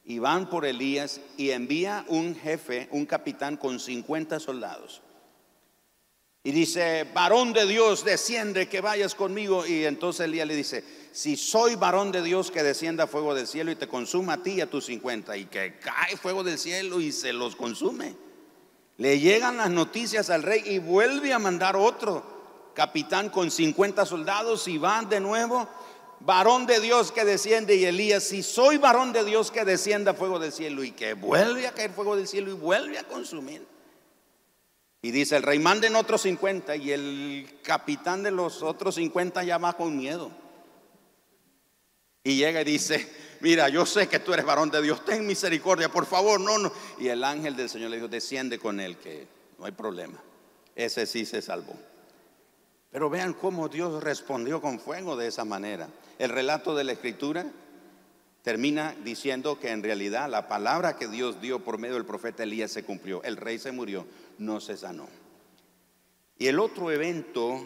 Y 0.07 0.19
van 0.19 0.49
por 0.49 0.65
Elías 0.65 1.21
y 1.37 1.51
envía 1.51 2.03
un 2.07 2.33
jefe, 2.33 2.87
un 2.91 3.05
capitán 3.05 3.57
con 3.57 3.79
50 3.79 4.39
soldados. 4.39 5.03
Y 6.43 6.51
dice, 6.51 7.05
varón 7.13 7.51
de 7.51 7.67
Dios, 7.67 8.05
desciende, 8.05 8.69
que 8.69 8.79
vayas 8.79 9.15
conmigo. 9.15 9.67
Y 9.67 9.83
entonces 9.83 10.25
Elías 10.25 10.47
le 10.47 10.55
dice, 10.55 10.81
si 11.11 11.35
soy 11.35 11.75
varón 11.75 12.13
de 12.13 12.21
Dios, 12.21 12.51
que 12.51 12.63
descienda 12.63 13.05
fuego 13.05 13.35
del 13.35 13.47
cielo 13.47 13.69
y 13.69 13.75
te 13.75 13.89
consuma 13.89 14.33
a 14.33 14.43
ti 14.43 14.51
y 14.51 14.61
a 14.61 14.69
tus 14.69 14.85
50. 14.85 15.35
Y 15.35 15.45
que 15.47 15.77
cae 15.77 16.15
fuego 16.15 16.41
del 16.41 16.57
cielo 16.57 17.01
y 17.01 17.11
se 17.11 17.33
los 17.33 17.57
consume. 17.57 18.15
Le 18.95 19.19
llegan 19.19 19.57
las 19.57 19.69
noticias 19.69 20.29
al 20.29 20.41
rey 20.41 20.63
y 20.65 20.79
vuelve 20.79 21.33
a 21.33 21.39
mandar 21.39 21.75
otro 21.75 22.37
capitán 22.77 23.29
con 23.29 23.49
50 23.49 24.05
soldados 24.05 24.67
y 24.67 24.77
van 24.77 25.09
de 25.09 25.19
nuevo, 25.19 25.67
varón 26.19 26.65
de 26.65 26.79
Dios 26.79 27.11
que 27.11 27.25
desciende 27.25 27.75
y 27.75 27.85
Elías, 27.85 28.23
si 28.23 28.43
soy 28.43 28.77
varón 28.77 29.13
de 29.13 29.23
Dios 29.23 29.51
que 29.51 29.65
descienda 29.65 30.13
fuego 30.13 30.39
del 30.39 30.51
cielo 30.51 30.83
y 30.83 30.91
que 30.91 31.13
vuelve 31.13 31.67
a 31.67 31.73
caer 31.73 31.91
fuego 31.91 32.15
del 32.15 32.27
cielo 32.27 32.51
y 32.51 32.53
vuelve 32.53 32.97
a 32.97 33.03
consumir. 33.03 33.65
Y 35.01 35.11
dice 35.11 35.37
el 35.37 35.43
rey, 35.43 35.59
manden 35.59 35.95
otros 35.95 36.21
50 36.23 36.75
y 36.75 36.91
el 36.91 37.59
capitán 37.63 38.23
de 38.23 38.31
los 38.31 38.63
otros 38.63 38.95
50 38.95 39.43
ya 39.43 39.57
va 39.57 39.73
con 39.73 39.95
miedo. 39.95 40.31
Y 42.23 42.35
llega 42.35 42.61
y 42.61 42.65
dice, 42.65 43.09
mira, 43.39 43.69
yo 43.69 43.85
sé 43.85 44.09
que 44.09 44.19
tú 44.19 44.33
eres 44.33 44.45
varón 44.45 44.69
de 44.69 44.81
Dios, 44.81 45.05
ten 45.05 45.25
misericordia, 45.25 45.89
por 45.89 46.05
favor, 46.05 46.41
no, 46.41 46.57
no. 46.57 46.71
Y 46.99 47.07
el 47.07 47.23
ángel 47.23 47.55
del 47.55 47.69
Señor 47.69 47.91
le 47.91 47.97
dijo, 47.97 48.09
desciende 48.09 48.59
con 48.59 48.79
él, 48.79 48.97
que 48.97 49.27
no 49.57 49.65
hay 49.65 49.71
problema. 49.71 50.21
Ese 50.75 51.05
sí 51.05 51.25
se 51.25 51.41
salvó. 51.41 51.73
Pero 52.91 53.09
vean 53.09 53.33
cómo 53.33 53.69
Dios 53.69 54.03
respondió 54.03 54.59
con 54.59 54.79
fuego 54.79 55.15
de 55.15 55.27
esa 55.27 55.45
manera. 55.45 55.87
El 56.19 56.29
relato 56.29 56.75
de 56.75 56.83
la 56.83 56.93
escritura 56.93 57.45
termina 58.41 58.95
diciendo 59.03 59.59
que 59.59 59.71
en 59.71 59.83
realidad 59.83 60.29
la 60.29 60.47
palabra 60.47 60.95
que 60.95 61.07
Dios 61.07 61.41
dio 61.41 61.63
por 61.63 61.77
medio 61.77 61.95
del 61.95 62.05
profeta 62.05 62.43
Elías 62.43 62.71
se 62.71 62.83
cumplió. 62.83 63.21
El 63.23 63.37
rey 63.37 63.59
se 63.59 63.71
murió, 63.71 64.05
no 64.37 64.59
se 64.59 64.77
sanó. 64.77 65.07
Y 66.39 66.47
el 66.47 66.59
otro 66.59 66.91
evento 66.91 67.61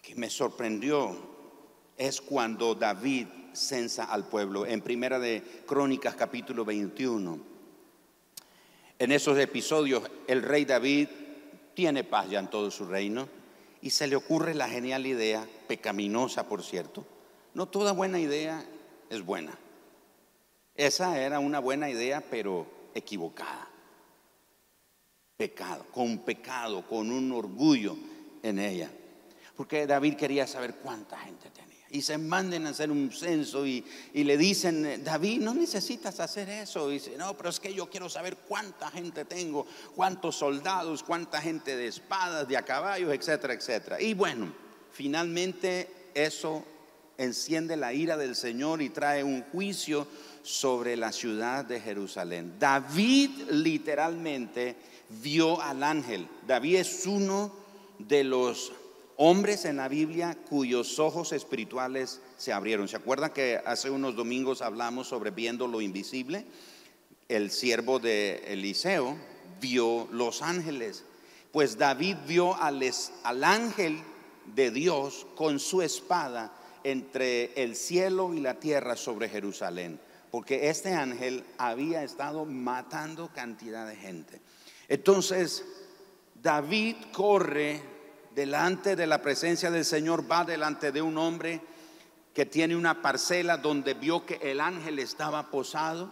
que 0.00 0.14
me 0.14 0.30
sorprendió 0.30 1.16
es 1.96 2.20
cuando 2.20 2.74
David 2.74 3.26
censa 3.52 4.04
al 4.04 4.26
pueblo 4.28 4.66
en 4.66 4.80
Primera 4.80 5.18
de 5.18 5.42
Crónicas 5.66 6.14
capítulo 6.14 6.64
21. 6.64 7.38
En 8.98 9.12
esos 9.12 9.38
episodios 9.38 10.10
el 10.26 10.42
rey 10.42 10.64
David 10.64 11.08
tiene 11.74 12.02
paz 12.02 12.30
ya 12.30 12.38
en 12.38 12.50
todo 12.50 12.70
su 12.70 12.86
reino 12.86 13.28
y 13.80 13.90
se 13.90 14.06
le 14.06 14.16
ocurre 14.16 14.54
la 14.54 14.68
genial 14.68 15.06
idea, 15.06 15.46
pecaminosa 15.68 16.48
por 16.48 16.62
cierto. 16.62 17.04
No 17.54 17.68
toda 17.68 17.92
buena 17.92 18.18
idea 18.18 18.64
es 19.10 19.24
buena. 19.24 19.58
Esa 20.74 21.18
era 21.18 21.38
una 21.38 21.58
buena 21.58 21.90
idea, 21.90 22.22
pero 22.22 22.66
equivocada. 22.94 23.68
Pecado, 25.36 25.86
con 25.92 26.18
pecado, 26.18 26.86
con 26.86 27.10
un 27.10 27.32
orgullo 27.32 27.96
en 28.42 28.58
ella. 28.58 28.90
Porque 29.56 29.86
David 29.86 30.14
quería 30.14 30.46
saber 30.46 30.76
cuánta 30.76 31.18
gente 31.18 31.50
tenía 31.50 31.72
y 31.92 32.00
se 32.00 32.16
manden 32.16 32.66
a 32.66 32.70
hacer 32.70 32.90
un 32.90 33.12
censo 33.12 33.66
y, 33.66 33.84
le 34.14 34.36
dicen, 34.38 35.04
David, 35.04 35.42
no 35.42 35.52
necesitas 35.52 36.20
hacer 36.20 36.48
eso. 36.48 36.90
Y 36.90 36.94
dice, 36.94 37.16
no, 37.18 37.36
pero 37.36 37.50
es 37.50 37.60
que 37.60 37.72
yo 37.72 37.88
quiero 37.90 38.08
saber 38.08 38.38
cuánta 38.48 38.90
gente 38.90 39.26
tengo, 39.26 39.66
cuántos 39.94 40.36
soldados, 40.36 41.02
cuánta 41.02 41.40
gente 41.42 41.76
de 41.76 41.88
espadas, 41.88 42.48
de 42.48 42.56
a 42.56 42.62
caballos, 42.62 43.12
etcétera, 43.12 43.52
etcétera. 43.52 44.00
Y 44.00 44.14
bueno, 44.14 44.54
finalmente 44.90 46.10
eso 46.14 46.64
enciende 47.18 47.76
la 47.76 47.92
ira 47.92 48.16
del 48.16 48.34
Señor 48.34 48.82
y 48.82 48.90
trae 48.90 49.22
un 49.24 49.42
juicio 49.42 50.06
sobre 50.42 50.96
la 50.96 51.12
ciudad 51.12 51.64
de 51.64 51.80
Jerusalén. 51.80 52.54
David 52.58 53.30
literalmente 53.50 54.76
vio 55.22 55.60
al 55.60 55.82
ángel. 55.82 56.26
David 56.46 56.76
es 56.76 57.06
uno 57.06 57.52
de 57.98 58.24
los 58.24 58.72
hombres 59.16 59.64
en 59.64 59.76
la 59.76 59.88
Biblia 59.88 60.36
cuyos 60.48 60.98
ojos 60.98 61.32
espirituales 61.32 62.20
se 62.36 62.52
abrieron. 62.52 62.88
¿Se 62.88 62.96
acuerdan 62.96 63.32
que 63.32 63.60
hace 63.64 63.90
unos 63.90 64.16
domingos 64.16 64.62
hablamos 64.62 65.08
sobre 65.08 65.30
viendo 65.30 65.68
lo 65.68 65.80
invisible? 65.80 66.44
El 67.28 67.50
siervo 67.50 67.98
de 67.98 68.42
Eliseo 68.48 69.16
vio 69.60 70.08
los 70.10 70.42
ángeles. 70.42 71.04
Pues 71.52 71.78
David 71.78 72.16
vio 72.26 72.56
al, 72.56 72.82
al 73.22 73.44
ángel 73.44 74.02
de 74.54 74.70
Dios 74.70 75.26
con 75.36 75.60
su 75.60 75.82
espada 75.82 76.52
entre 76.84 77.52
el 77.62 77.76
cielo 77.76 78.34
y 78.34 78.40
la 78.40 78.60
tierra 78.60 78.96
sobre 78.96 79.28
Jerusalén, 79.28 80.00
porque 80.30 80.68
este 80.68 80.94
ángel 80.94 81.44
había 81.58 82.02
estado 82.02 82.44
matando 82.44 83.30
cantidad 83.34 83.86
de 83.86 83.96
gente. 83.96 84.40
Entonces, 84.88 85.64
David 86.34 86.96
corre 87.12 87.80
delante 88.34 88.96
de 88.96 89.06
la 89.06 89.22
presencia 89.22 89.70
del 89.70 89.84
Señor, 89.84 90.30
va 90.30 90.44
delante 90.44 90.92
de 90.92 91.02
un 91.02 91.18
hombre 91.18 91.60
que 92.34 92.46
tiene 92.46 92.76
una 92.76 93.02
parcela 93.02 93.58
donde 93.58 93.94
vio 93.94 94.24
que 94.24 94.38
el 94.42 94.60
ángel 94.60 94.98
estaba 94.98 95.50
posado 95.50 96.10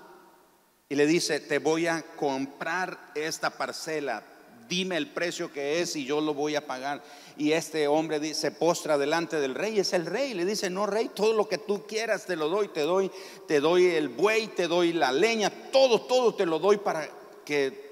y 0.89 0.97
le 0.97 1.07
dice, 1.07 1.41
te 1.41 1.59
voy 1.59 1.87
a 1.87 2.03
comprar 2.17 3.13
esta 3.15 3.51
parcela, 3.51 4.25
dime 4.71 4.97
el 4.97 5.09
precio 5.09 5.53
que 5.53 5.83
es 5.83 5.95
y 5.97 6.07
yo 6.07 6.23
lo 6.23 6.33
voy 6.33 6.57
a 6.57 6.67
pagar. 6.67 7.03
Y 7.37 7.53
este 7.53 7.89
hombre 7.89 8.33
se 8.33 8.53
postra 8.53 8.97
delante 8.97 9.39
del 9.39 9.55
rey, 9.55 9.79
es 9.79 9.93
el 9.93 10.07
rey, 10.07 10.33
le 10.33 10.47
dice, 10.47 10.71
no 10.71 10.87
rey, 10.87 11.11
todo 11.15 11.35
lo 11.35 11.47
que 11.47 11.59
tú 11.59 11.87
quieras 11.87 12.25
te 12.25 12.37
lo 12.37 12.49
doy, 12.49 12.69
te 12.69 12.83
doy, 12.83 13.11
te 13.47 13.61
doy 13.61 13.87
el 13.87 14.09
buey, 14.09 14.47
te 14.49 14.69
doy 14.69 14.95
la 14.95 15.13
leña, 15.13 15.51
todo, 15.71 16.01
todo 16.01 16.35
te 16.35 16.47
lo 16.47 16.59
doy 16.59 16.79
para 16.79 17.07
que 17.45 17.91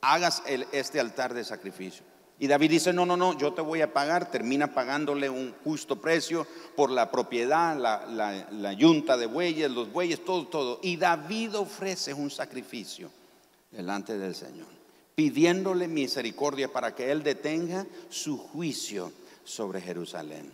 hagas 0.00 0.42
este 0.46 1.00
altar 1.00 1.34
de 1.34 1.44
sacrificio. 1.44 2.04
Y 2.38 2.46
David 2.46 2.70
dice, 2.70 2.94
no, 2.94 3.04
no, 3.04 3.18
no, 3.18 3.36
yo 3.36 3.52
te 3.52 3.60
voy 3.60 3.82
a 3.82 3.92
pagar, 3.92 4.30
termina 4.30 4.72
pagándole 4.72 5.28
un 5.28 5.54
justo 5.62 6.00
precio 6.00 6.46
por 6.74 6.90
la 6.90 7.10
propiedad, 7.10 7.76
la, 7.76 8.72
yunta 8.72 9.18
de 9.18 9.26
bueyes, 9.26 9.70
los 9.70 9.92
bueyes, 9.92 10.24
todo, 10.24 10.46
todo. 10.46 10.80
Y 10.82 10.96
David 10.96 11.56
ofrece 11.56 12.14
un 12.14 12.30
sacrificio 12.30 13.10
delante 13.70 14.16
del 14.16 14.34
Señor, 14.34 14.68
pidiéndole 15.20 15.86
misericordia 15.86 16.72
para 16.72 16.94
que 16.94 17.12
Él 17.12 17.22
detenga 17.22 17.86
su 18.08 18.38
juicio 18.38 19.12
sobre 19.44 19.82
Jerusalén. 19.82 20.50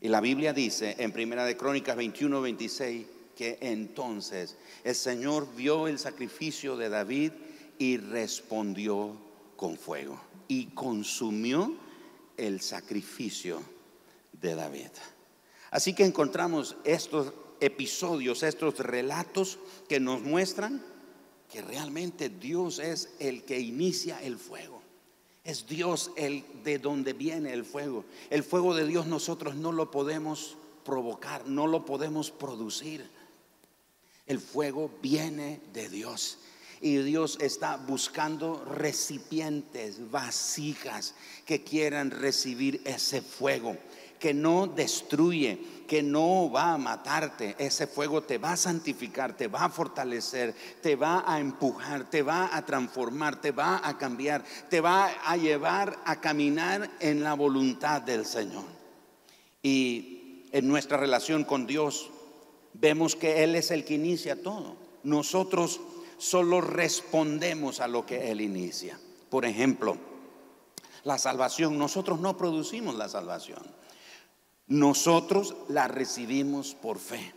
Y 0.00 0.08
la 0.08 0.20
Biblia 0.20 0.52
dice 0.52 0.96
en 0.98 1.12
Primera 1.12 1.44
de 1.44 1.56
Crónicas 1.56 1.94
21, 1.94 2.42
26, 2.42 3.06
que 3.36 3.58
entonces 3.60 4.56
el 4.82 4.96
Señor 4.96 5.46
vio 5.54 5.86
el 5.86 6.00
sacrificio 6.00 6.76
de 6.76 6.88
David 6.88 7.30
y 7.78 7.96
respondió 7.96 9.16
con 9.54 9.78
fuego 9.78 10.20
y 10.48 10.66
consumió 10.74 11.76
el 12.36 12.60
sacrificio 12.60 13.62
de 14.32 14.56
David. 14.56 14.90
Así 15.70 15.94
que 15.94 16.04
encontramos 16.04 16.74
estos 16.82 17.34
episodios, 17.60 18.42
estos 18.42 18.80
relatos 18.80 19.60
que 19.88 20.00
nos 20.00 20.22
muestran 20.22 20.82
que 21.52 21.60
realmente 21.60 22.30
Dios 22.30 22.78
es 22.78 23.10
el 23.18 23.44
que 23.44 23.60
inicia 23.60 24.22
el 24.22 24.38
fuego. 24.38 24.80
Es 25.44 25.66
Dios 25.66 26.10
el 26.16 26.44
de 26.64 26.78
donde 26.78 27.12
viene 27.12 27.52
el 27.52 27.64
fuego. 27.64 28.04
El 28.30 28.42
fuego 28.42 28.74
de 28.74 28.86
Dios 28.86 29.06
nosotros 29.06 29.54
no 29.54 29.70
lo 29.70 29.90
podemos 29.90 30.56
provocar, 30.84 31.46
no 31.46 31.66
lo 31.66 31.84
podemos 31.84 32.30
producir. 32.30 33.06
El 34.26 34.40
fuego 34.40 34.90
viene 35.02 35.60
de 35.74 35.90
Dios. 35.90 36.38
Y 36.80 36.96
Dios 36.98 37.38
está 37.40 37.76
buscando 37.76 38.64
recipientes, 38.64 40.10
vasijas 40.10 41.14
que 41.44 41.62
quieran 41.62 42.10
recibir 42.10 42.80
ese 42.84 43.20
fuego, 43.20 43.76
que 44.22 44.32
no 44.32 44.68
destruye, 44.68 45.58
que 45.88 46.00
no 46.00 46.48
va 46.48 46.74
a 46.74 46.78
matarte. 46.78 47.56
Ese 47.58 47.88
fuego 47.88 48.22
te 48.22 48.38
va 48.38 48.52
a 48.52 48.56
santificar, 48.56 49.36
te 49.36 49.48
va 49.48 49.64
a 49.64 49.68
fortalecer, 49.68 50.54
te 50.80 50.94
va 50.94 51.24
a 51.26 51.40
empujar, 51.40 52.08
te 52.08 52.22
va 52.22 52.56
a 52.56 52.64
transformar, 52.64 53.40
te 53.40 53.50
va 53.50 53.80
a 53.82 53.98
cambiar, 53.98 54.44
te 54.70 54.80
va 54.80 55.10
a 55.26 55.36
llevar 55.36 55.98
a 56.04 56.20
caminar 56.20 56.88
en 57.00 57.24
la 57.24 57.34
voluntad 57.34 58.00
del 58.00 58.24
Señor. 58.24 58.62
Y 59.60 60.44
en 60.52 60.68
nuestra 60.68 60.98
relación 60.98 61.42
con 61.42 61.66
Dios 61.66 62.08
vemos 62.74 63.16
que 63.16 63.42
Él 63.42 63.56
es 63.56 63.72
el 63.72 63.84
que 63.84 63.94
inicia 63.94 64.40
todo. 64.40 64.76
Nosotros 65.02 65.80
solo 66.16 66.60
respondemos 66.60 67.80
a 67.80 67.88
lo 67.88 68.06
que 68.06 68.30
Él 68.30 68.40
inicia. 68.40 69.00
Por 69.28 69.44
ejemplo, 69.44 69.96
la 71.02 71.18
salvación, 71.18 71.76
nosotros 71.76 72.20
no 72.20 72.36
producimos 72.36 72.94
la 72.94 73.08
salvación, 73.08 73.81
nosotros 74.72 75.54
la 75.68 75.86
recibimos 75.86 76.74
por 76.74 76.98
fe. 76.98 77.32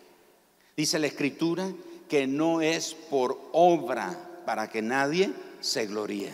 Dice 0.78 1.00
la 1.00 1.08
Escritura 1.08 1.70
que 2.08 2.28
no 2.28 2.62
es 2.62 2.94
por 2.94 3.38
obra 3.52 4.18
para 4.46 4.70
que 4.70 4.82
nadie 4.82 5.34
se 5.60 5.86
gloríe. 5.86 6.34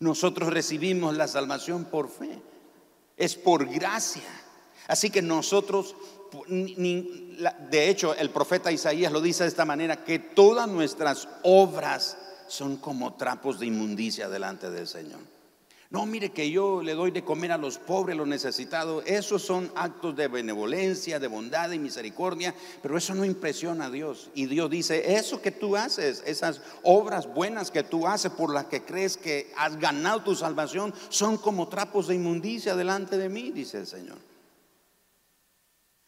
Nosotros 0.00 0.52
recibimos 0.52 1.16
la 1.16 1.28
salvación 1.28 1.86
por 1.86 2.10
fe, 2.10 2.40
es 3.16 3.36
por 3.36 3.66
gracia. 3.66 4.28
Así 4.86 5.08
que 5.08 5.22
nosotros 5.22 5.94
de 7.70 7.88
hecho, 7.88 8.14
el 8.14 8.30
profeta 8.30 8.70
Isaías 8.70 9.10
lo 9.10 9.20
dice 9.20 9.42
de 9.42 9.48
esta 9.48 9.64
manera, 9.64 10.04
que 10.04 10.20
todas 10.20 10.68
nuestras 10.68 11.26
obras 11.42 12.16
son 12.46 12.76
como 12.76 13.14
trapos 13.14 13.58
de 13.58 13.66
inmundicia 13.66 14.28
delante 14.28 14.70
del 14.70 14.86
Señor. 14.86 15.18
No, 15.90 16.06
mire 16.06 16.30
que 16.30 16.48
yo 16.52 16.82
le 16.82 16.94
doy 16.94 17.10
de 17.10 17.24
comer 17.24 17.50
a 17.50 17.58
los 17.58 17.78
pobres, 17.78 18.14
a 18.14 18.18
los 18.18 18.28
necesitados. 18.28 19.02
Esos 19.06 19.42
son 19.42 19.72
actos 19.74 20.14
de 20.14 20.28
benevolencia, 20.28 21.18
de 21.18 21.26
bondad 21.26 21.72
y 21.72 21.80
misericordia, 21.80 22.54
pero 22.80 22.96
eso 22.96 23.12
no 23.12 23.24
impresiona 23.24 23.86
a 23.86 23.90
Dios. 23.90 24.30
Y 24.32 24.46
Dios 24.46 24.70
dice, 24.70 25.16
eso 25.16 25.42
que 25.42 25.50
tú 25.50 25.76
haces, 25.76 26.22
esas 26.24 26.60
obras 26.84 27.26
buenas 27.26 27.72
que 27.72 27.82
tú 27.82 28.06
haces 28.06 28.30
por 28.30 28.54
las 28.54 28.66
que 28.66 28.84
crees 28.84 29.16
que 29.16 29.52
has 29.56 29.80
ganado 29.80 30.22
tu 30.22 30.36
salvación, 30.36 30.94
son 31.08 31.36
como 31.36 31.66
trapos 31.66 32.06
de 32.06 32.14
inmundicia 32.14 32.76
delante 32.76 33.18
de 33.18 33.28
mí, 33.28 33.50
dice 33.50 33.78
el 33.78 33.88
Señor. 33.88 34.18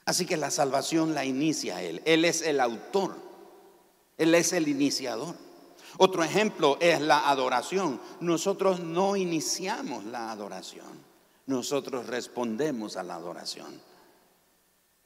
Así 0.05 0.27
que 0.27 0.37
la 0.37 0.53
salvación 0.53 1.13
la 1.13 1.25
inicia 1.25 1.83
Él. 1.83 2.03
Él 2.05 2.25
es 2.25 2.43
el 2.43 2.61
autor. 2.61 3.17
Él 4.17 4.33
es 4.37 4.53
el 4.53 4.69
iniciador. 4.69 5.35
Otro 5.99 6.25
ejemplo 6.25 6.79
es 6.81 7.01
la 7.01 7.29
adoración. 7.29 8.01
Nosotros 8.21 8.81
no 8.81 9.17
iniciamos 9.17 10.05
la 10.05 10.31
adoración. 10.31 10.87
Nosotros 11.47 12.07
respondemos 12.07 12.97
a 12.97 13.03
la 13.03 13.17
adoración. 13.17 13.81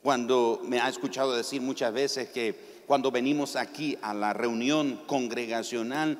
Cuando 0.03 0.61
me 0.63 0.81
ha 0.81 0.89
escuchado 0.89 1.35
decir 1.35 1.61
muchas 1.61 1.93
veces 1.93 2.29
que 2.29 2.83
cuando 2.87 3.11
venimos 3.11 3.57
aquí 3.57 3.99
a 4.03 4.15
la 4.15 4.33
reunión 4.33 5.03
congregacional, 5.07 6.19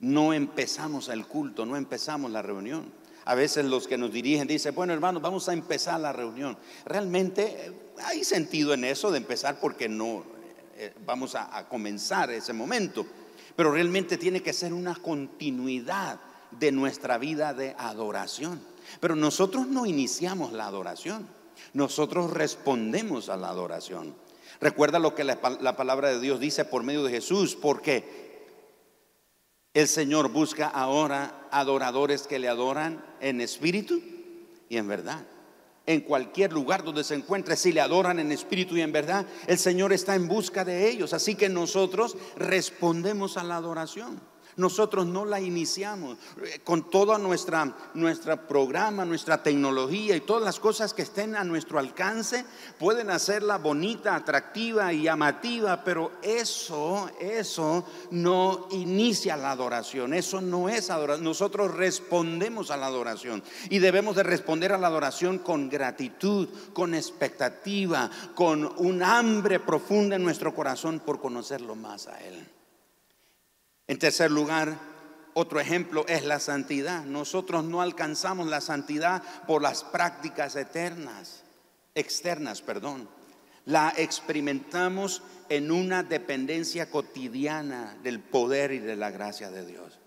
no 0.00 0.32
empezamos 0.32 1.08
el 1.08 1.26
culto, 1.26 1.64
no 1.64 1.76
empezamos 1.76 2.30
la 2.30 2.42
reunión. 2.42 2.90
A 3.26 3.34
veces 3.34 3.66
los 3.66 3.86
que 3.86 3.98
nos 3.98 4.12
dirigen 4.12 4.48
dicen, 4.48 4.74
bueno 4.74 4.92
hermanos, 4.92 5.22
vamos 5.22 5.48
a 5.48 5.52
empezar 5.52 6.00
la 6.00 6.12
reunión. 6.12 6.56
Realmente 6.84 7.66
eh, 7.66 7.72
hay 8.02 8.24
sentido 8.24 8.74
en 8.74 8.84
eso 8.84 9.10
de 9.10 9.18
empezar 9.18 9.60
porque 9.60 9.88
no 9.88 10.24
eh, 10.76 10.92
vamos 11.04 11.34
a, 11.34 11.56
a 11.56 11.68
comenzar 11.68 12.30
ese 12.30 12.52
momento. 12.52 13.06
Pero 13.56 13.72
realmente 13.72 14.16
tiene 14.16 14.42
que 14.42 14.52
ser 14.52 14.72
una 14.72 14.94
continuidad 14.94 16.20
de 16.50 16.72
nuestra 16.72 17.18
vida 17.18 17.54
de 17.54 17.74
adoración. 17.78 18.60
Pero 19.00 19.16
nosotros 19.16 19.66
no 19.66 19.86
iniciamos 19.86 20.52
la 20.52 20.66
adoración, 20.66 21.28
nosotros 21.72 22.30
respondemos 22.32 23.28
a 23.28 23.36
la 23.36 23.48
adoración. 23.48 24.14
Recuerda 24.60 24.98
lo 24.98 25.14
que 25.14 25.24
la, 25.24 25.38
la, 25.60 25.76
palabra 25.76 26.08
de 26.08 26.20
Dios 26.20 26.40
dice 26.40 26.64
por 26.64 26.82
medio 26.82 27.04
de 27.04 27.12
Jesús, 27.12 27.56
porque 27.56 28.46
el 29.72 29.88
Señor 29.88 30.30
busca 30.30 30.66
ahora 30.66 31.48
adoradores 31.50 32.26
que 32.26 32.38
le 32.38 32.48
adoran 32.48 33.04
en 33.20 33.40
espíritu 33.40 34.02
y 34.68 34.76
en 34.76 34.88
verdad. 34.88 35.24
En 35.86 36.02
cualquier 36.02 36.52
lugar 36.52 36.84
donde 36.84 37.04
se 37.04 37.14
encuentre, 37.14 37.56
si 37.56 37.72
le 37.72 37.80
adoran 37.80 38.18
en 38.18 38.30
espíritu 38.32 38.76
y 38.76 38.82
en 38.82 38.92
verdad, 38.92 39.26
el 39.46 39.58
Señor 39.58 39.92
está 39.92 40.14
en 40.14 40.28
busca 40.28 40.64
de 40.64 40.88
ellos. 40.88 41.12
Así 41.12 41.34
que 41.34 41.48
nosotros 41.48 42.16
respondemos 42.36 43.36
a 43.36 43.44
la 43.44 43.56
adoración. 43.56 44.20
Nosotros 44.56 45.06
no 45.06 45.24
la 45.24 45.40
iniciamos 45.40 46.18
eh, 46.42 46.60
con 46.64 46.90
toda 46.90 47.18
nuestra, 47.18 47.74
nuestra 47.94 48.48
programa, 48.48 49.04
nuestra 49.04 49.42
tecnología 49.42 50.16
y 50.16 50.20
todas 50.20 50.42
las 50.42 50.60
cosas 50.60 50.94
que 50.94 51.02
estén 51.02 51.36
a 51.36 51.44
nuestro 51.44 51.78
alcance, 51.78 52.44
pueden 52.78 53.10
hacerla 53.10 53.58
bonita, 53.58 54.14
atractiva 54.14 54.92
y 54.92 55.02
llamativa, 55.02 55.84
pero 55.84 56.12
eso, 56.22 57.10
eso 57.20 57.84
no 58.10 58.68
inicia 58.70 59.36
la 59.36 59.52
adoración, 59.52 60.14
eso 60.14 60.40
no 60.40 60.68
es 60.68 60.90
adoración. 60.90 61.24
Nosotros 61.24 61.74
respondemos 61.74 62.70
a 62.70 62.76
la 62.76 62.86
adoración 62.86 63.42
y 63.68 63.78
debemos 63.78 64.16
de 64.16 64.22
responder 64.22 64.72
a 64.72 64.78
la 64.78 64.88
adoración 64.88 65.38
con 65.38 65.68
gratitud, 65.68 66.48
con 66.72 66.94
expectativa, 66.94 68.10
con 68.34 68.64
un 68.76 69.02
hambre 69.02 69.60
profunda 69.60 70.16
en 70.16 70.22
nuestro 70.22 70.54
corazón 70.54 71.00
por 71.00 71.20
conocerlo 71.20 71.74
más 71.74 72.06
a 72.06 72.18
Él. 72.20 72.59
En 73.90 73.98
tercer 73.98 74.30
lugar, 74.30 74.78
otro 75.34 75.58
ejemplo 75.58 76.06
es 76.06 76.24
la 76.24 76.38
santidad. 76.38 77.02
Nosotros 77.06 77.64
no 77.64 77.82
alcanzamos 77.82 78.46
la 78.46 78.60
santidad 78.60 79.20
por 79.48 79.62
las 79.62 79.82
prácticas 79.82 80.54
eternas, 80.54 81.42
externas, 81.96 82.62
perdón. 82.62 83.08
La 83.64 83.92
experimentamos 83.96 85.24
en 85.48 85.72
una 85.72 86.04
dependencia 86.04 86.88
cotidiana 86.88 87.98
del 88.04 88.20
poder 88.20 88.70
y 88.70 88.78
de 88.78 88.94
la 88.94 89.10
gracia 89.10 89.50
de 89.50 89.66
Dios. 89.66 89.98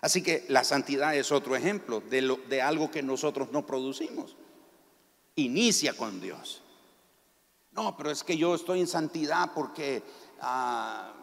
Así 0.00 0.20
que 0.20 0.44
la 0.48 0.64
santidad 0.64 1.14
es 1.14 1.30
otro 1.30 1.54
ejemplo 1.54 2.00
de, 2.00 2.38
de 2.48 2.60
algo 2.60 2.90
que 2.90 3.04
nosotros 3.04 3.52
no 3.52 3.64
producimos. 3.64 4.36
Inicia 5.36 5.96
con 5.96 6.20
Dios. 6.20 6.64
No, 7.70 7.96
pero 7.96 8.10
es 8.10 8.24
que 8.24 8.36
yo 8.36 8.56
estoy 8.56 8.80
en 8.80 8.88
santidad 8.88 9.52
porque 9.54 10.02
ah, 10.40 11.14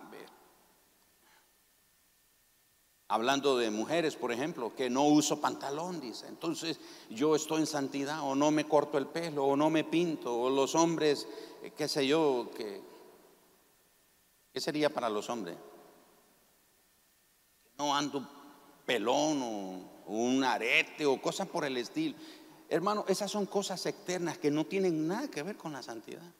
Hablando 3.07 3.57
de 3.57 3.69
mujeres, 3.69 4.15
por 4.15 4.31
ejemplo, 4.31 4.75
que 4.75 4.89
no 4.89 5.03
uso 5.03 5.39
pantalón, 5.39 6.01
dice. 6.01 6.27
Entonces 6.27 6.79
yo 7.09 7.35
estoy 7.35 7.61
en 7.61 7.67
santidad, 7.67 8.21
o 8.23 8.33
no 8.33 8.49
me 8.49 8.67
corto 8.67 8.97
el 8.97 9.05
pelo, 9.05 9.45
o 9.45 9.55
no 9.55 9.69
me 9.69 9.83
pinto, 9.83 10.35
o 10.35 10.49
los 10.49 10.73
hombres, 10.73 11.27
eh, 11.61 11.71
qué 11.77 11.87
sé 11.87 12.07
yo, 12.07 12.49
que, 12.57 12.81
¿qué 14.51 14.59
sería 14.59 14.89
para 14.89 15.07
los 15.09 15.29
hombres? 15.29 15.55
No 17.77 17.95
ando 17.95 18.27
pelón 18.85 19.41
o, 19.43 19.95
un 20.07 20.43
arete 20.43 21.05
o 21.05 21.21
cosas 21.21 21.47
por 21.47 21.65
el 21.65 21.77
estilo. 21.77 22.15
Hermano, 22.69 23.05
esas 23.07 23.29
son 23.29 23.45
cosas 23.45 23.85
externas 23.85 24.37
que 24.37 24.51
no 24.51 24.65
tienen 24.65 25.07
nada 25.07 25.27
que 25.29 25.43
ver 25.43 25.57
con 25.57 25.73
la 25.73 25.81
santidad. 25.81 26.31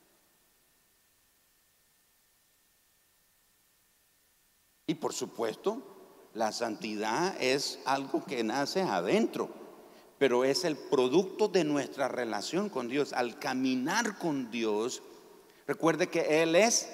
Y 4.88 4.94
por 4.96 5.14
supuesto, 5.14 5.95
la 6.36 6.52
santidad 6.52 7.36
es 7.42 7.80
algo 7.86 8.26
que 8.26 8.44
nace 8.44 8.82
adentro, 8.82 9.50
pero 10.18 10.44
es 10.44 10.66
el 10.66 10.76
producto 10.78 11.48
de 11.48 11.64
nuestra 11.64 12.10
relación 12.10 12.70
con 12.70 12.90
Dios. 12.90 13.14
Al 13.14 13.40
caminar 13.40 14.20
con 14.20 14.52
Dios, 14.52 15.02
recuerde 15.66 16.08
que 16.08 16.44
Él 16.44 16.56
es 16.56 16.90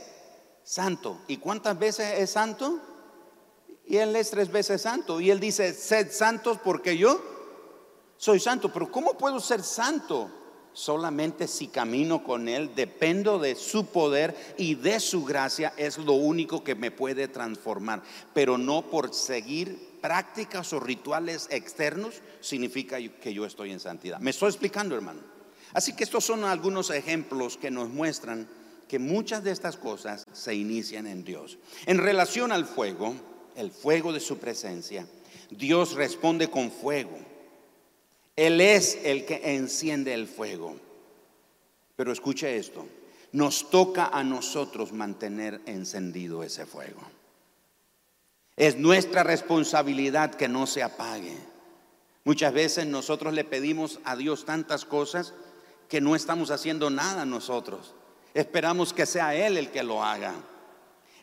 santo. 0.63 1.19
¿Y 1.27 1.38
cuántas 1.38 1.77
veces 1.77 2.19
es 2.19 2.30
santo? 2.30 2.80
Y 3.86 3.97
Él 3.97 4.15
es 4.15 4.30
tres 4.30 4.51
veces 4.51 4.84
santo. 4.84 5.19
Y 5.19 5.32
Él 5.32 5.39
dice, 5.39 5.73
sed 5.73 6.12
santos 6.12 6.60
porque 6.63 6.95
yo 6.97 7.19
soy 8.17 8.39
santo. 8.39 8.71
Pero 8.71 8.91
¿cómo 8.91 9.17
puedo 9.17 9.39
ser 9.39 9.63
santo 9.63 10.30
Solamente 10.73 11.47
si 11.47 11.67
camino 11.67 12.23
con 12.23 12.47
Él, 12.47 12.71
dependo 12.75 13.39
de 13.39 13.55
su 13.55 13.88
poder 13.88 14.36
y 14.57 14.75
de 14.75 14.99
su 14.99 15.25
gracia, 15.25 15.73
es 15.77 15.97
lo 15.97 16.13
único 16.13 16.63
que 16.63 16.75
me 16.75 16.91
puede 16.91 17.27
transformar. 17.27 18.01
Pero 18.34 18.57
no 18.57 18.89
por 18.89 19.13
seguir 19.13 19.91
prácticas 20.01 20.71
o 20.73 20.79
rituales 20.79 21.47
externos 21.51 22.21
significa 22.39 22.97
que 22.97 23.34
yo 23.34 23.45
estoy 23.45 23.71
en 23.71 23.79
santidad. 23.79 24.19
Me 24.19 24.31
estoy 24.31 24.49
explicando, 24.49 24.95
hermano. 24.95 25.19
Así 25.73 25.93
que 25.93 26.03
estos 26.03 26.25
son 26.25 26.43
algunos 26.43 26.89
ejemplos 26.89 27.57
que 27.57 27.71
nos 27.71 27.89
muestran 27.89 28.47
que 28.88 28.99
muchas 28.99 29.43
de 29.43 29.51
estas 29.51 29.77
cosas 29.77 30.25
se 30.34 30.53
inician 30.53 31.07
en 31.07 31.23
Dios. 31.23 31.57
En 31.86 31.97
relación 31.97 32.51
al 32.51 32.65
fuego, 32.65 33.15
el 33.55 33.71
fuego 33.71 34.12
de 34.12 34.19
su 34.19 34.38
presencia, 34.38 35.07
Dios 35.49 35.93
responde 35.93 36.49
con 36.49 36.71
fuego. 36.71 37.17
Él 38.41 38.60
es 38.60 38.97
el 39.04 39.23
que 39.23 39.54
enciende 39.54 40.15
el 40.15 40.25
fuego. 40.27 40.75
Pero 41.95 42.12
escuche 42.12 42.58
esto, 42.58 42.88
nos 43.34 43.69
toca 43.69 44.08
a 44.08 44.23
nosotros 44.23 44.93
mantener 44.93 45.62
encendido 45.67 46.41
ese 46.41 46.65
fuego. 46.65 47.01
Es 48.56 48.77
nuestra 48.77 49.21
responsabilidad 49.21 50.34
que 50.34 50.47
no 50.47 50.65
se 50.65 50.82
apague. 50.82 51.38
Muchas 52.23 52.51
veces 52.51 52.88
nosotros 52.88 53.36
le 53.36 53.43
pedimos 53.43 53.99
a 54.06 54.15
Dios 54.15 54.43
tantas 54.43 54.86
cosas 54.86 55.36
que 55.88 56.01
no 56.01 56.15
estamos 56.15 56.49
haciendo 56.49 56.89
nada 56.89 57.25
nosotros. 57.25 57.93
Esperamos 58.34 58.91
que 58.91 59.06
sea 59.06 59.36
Él 59.36 59.56
el 59.58 59.69
que 59.69 59.84
lo 59.84 60.04
haga. 60.04 60.34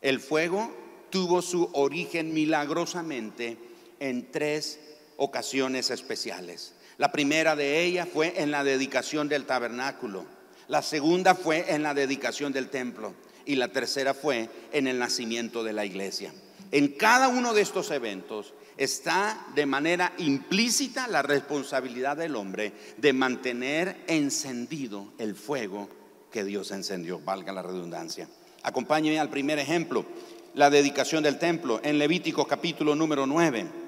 El 0.01 0.21
fuego 0.21 0.73
tuvo 1.11 1.43
su 1.43 1.69
origen 1.73 2.33
milagrosamente 2.33 3.59
en 3.99 4.31
tres 4.31 4.79
ocasiones 5.17 5.91
especiales. 5.91 6.75
La 6.99 7.13
primera 7.13 7.55
de 7.55 7.85
ellas 7.85 8.09
fue 8.13 8.43
en 8.43 8.51
la 8.51 8.65
dedicación 8.65 9.29
del 9.29 9.47
tabernáculo. 9.47 10.27
La 10.67 10.83
segunda 10.83 11.37
fue 11.37 11.73
en 11.73 11.85
la 11.85 11.95
dedicación 11.95 12.53
del 12.53 12.69
templo. 12.69 13.15
Y 13.47 13.55
la 13.55 13.69
tercera 13.69 14.15
fue 14.15 14.51
en 14.73 14.89
el 14.89 14.99
nacimiento 14.99 15.63
de 15.63 15.73
la 15.73 15.87
iglesia. 15.87 16.33
En 16.73 16.89
cada 16.89 17.29
uno 17.29 17.55
de 17.55 17.63
estos 17.63 17.93
eventos 17.93 18.53
está 18.77 19.47
de 19.55 19.65
manera 19.65 20.13
implícita 20.19 21.07
la 21.07 21.23
responsabilidad 21.23 22.17
del 22.17 22.35
hombre 22.35 22.73
de 22.97 23.13
mantener 23.13 23.97
encendido 24.09 25.13
el 25.19 25.35
fuego 25.35 25.89
que 26.33 26.45
Dios 26.45 26.73
encendió, 26.73 27.21
valga 27.21 27.53
la 27.53 27.63
redundancia. 27.63 28.29
Acompáñenme 28.65 29.19
al 29.19 29.31
primer 29.31 29.59
ejemplo, 29.59 30.05
la 30.55 30.69
dedicación 30.69 31.23
del 31.23 31.39
templo, 31.39 31.81
en 31.83 31.99
Levítico 31.99 32.47
capítulo 32.47 32.95
número 32.95 33.27
9. 33.27 33.88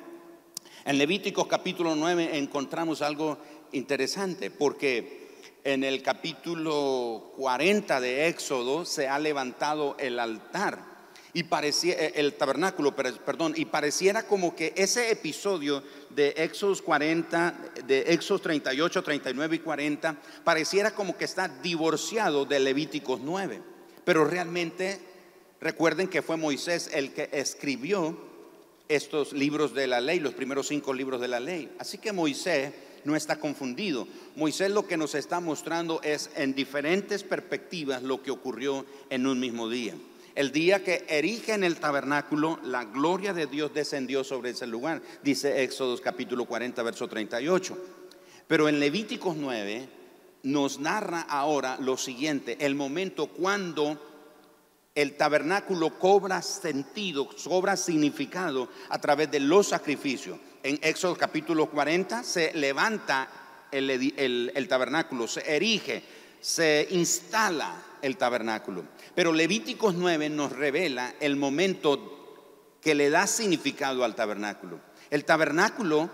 En 0.84 0.96
Levítico 0.96 1.46
capítulo 1.46 1.94
9 1.94 2.38
encontramos 2.38 3.02
algo 3.02 3.36
interesante 3.72 4.50
porque 4.50 5.28
en 5.62 5.84
el 5.84 6.02
capítulo 6.02 7.34
40 7.36 8.00
de 8.00 8.28
Éxodo 8.28 8.86
se 8.86 9.06
ha 9.06 9.18
levantado 9.18 9.94
el 9.98 10.18
altar 10.18 10.82
y 11.34 11.42
parecía 11.42 11.94
eh, 11.94 12.12
el 12.16 12.32
tabernáculo, 12.32 12.96
perdón, 12.96 13.52
y 13.56 13.66
pareciera 13.66 14.22
como 14.22 14.56
que 14.56 14.72
ese 14.74 15.10
episodio 15.10 15.82
de 16.08 16.30
Éxodo 16.38 16.74
40, 16.82 17.72
de 17.86 18.00
Éxodo 18.14 18.38
38, 18.38 19.02
39 19.02 19.56
y 19.56 19.58
40, 19.58 20.16
pareciera 20.42 20.92
como 20.92 21.16
que 21.16 21.26
está 21.26 21.46
divorciado 21.46 22.46
de 22.46 22.58
Levíticos 22.58 23.20
9. 23.22 23.60
Pero 24.02 24.24
realmente 24.24 24.98
recuerden 25.60 26.08
que 26.08 26.22
fue 26.22 26.38
Moisés 26.38 26.90
el 26.94 27.12
que 27.12 27.28
escribió 27.32 28.29
estos 28.90 29.32
libros 29.32 29.72
de 29.72 29.86
la 29.86 30.00
ley, 30.00 30.18
los 30.18 30.34
primeros 30.34 30.66
cinco 30.66 30.92
libros 30.92 31.20
de 31.20 31.28
la 31.28 31.38
ley. 31.38 31.70
Así 31.78 31.98
que 31.98 32.12
Moisés 32.12 32.72
no 33.04 33.14
está 33.14 33.36
confundido. 33.36 34.06
Moisés 34.34 34.70
lo 34.72 34.86
que 34.86 34.96
nos 34.96 35.14
está 35.14 35.38
mostrando 35.38 36.02
es 36.02 36.28
en 36.34 36.54
diferentes 36.54 37.22
perspectivas 37.22 38.02
lo 38.02 38.20
que 38.20 38.32
ocurrió 38.32 38.84
en 39.08 39.26
un 39.28 39.38
mismo 39.38 39.68
día. 39.68 39.94
El 40.34 40.50
día 40.50 40.82
que 40.82 41.04
erigen 41.08 41.62
el 41.62 41.76
tabernáculo, 41.76 42.58
la 42.64 42.84
gloria 42.84 43.32
de 43.32 43.46
Dios 43.46 43.72
descendió 43.72 44.24
sobre 44.24 44.50
ese 44.50 44.66
lugar, 44.66 45.02
dice 45.22 45.62
Éxodo 45.62 45.96
capítulo 46.00 46.44
40, 46.44 46.82
verso 46.82 47.06
38. 47.06 47.78
Pero 48.48 48.68
en 48.68 48.80
Levíticos 48.80 49.36
9 49.36 49.88
nos 50.42 50.80
narra 50.80 51.20
ahora 51.22 51.78
lo 51.80 51.96
siguiente, 51.96 52.56
el 52.60 52.74
momento 52.74 53.28
cuando 53.28 54.09
el 54.94 55.16
tabernáculo 55.16 55.98
cobra 55.98 56.42
sentido, 56.42 57.28
cobra 57.44 57.76
significado 57.76 58.68
a 58.88 59.00
través 59.00 59.30
de 59.30 59.40
los 59.40 59.68
sacrificios. 59.68 60.38
En 60.62 60.78
Éxodo 60.82 61.16
capítulo 61.16 61.70
40 61.70 62.22
se 62.22 62.52
levanta 62.54 63.28
el, 63.70 64.52
el 64.54 64.68
tabernáculo, 64.68 65.28
se 65.28 65.40
erige, 65.54 66.02
se 66.40 66.88
instala 66.90 67.74
el 68.02 68.16
tabernáculo. 68.16 68.84
Pero 69.14 69.32
Levíticos 69.32 69.94
9 69.94 70.28
nos 70.30 70.52
revela 70.52 71.14
el 71.20 71.36
momento 71.36 72.76
que 72.80 72.94
le 72.94 73.10
da 73.10 73.26
significado 73.26 74.04
al 74.04 74.14
tabernáculo. 74.14 74.80
El 75.10 75.24
tabernáculo 75.24 76.10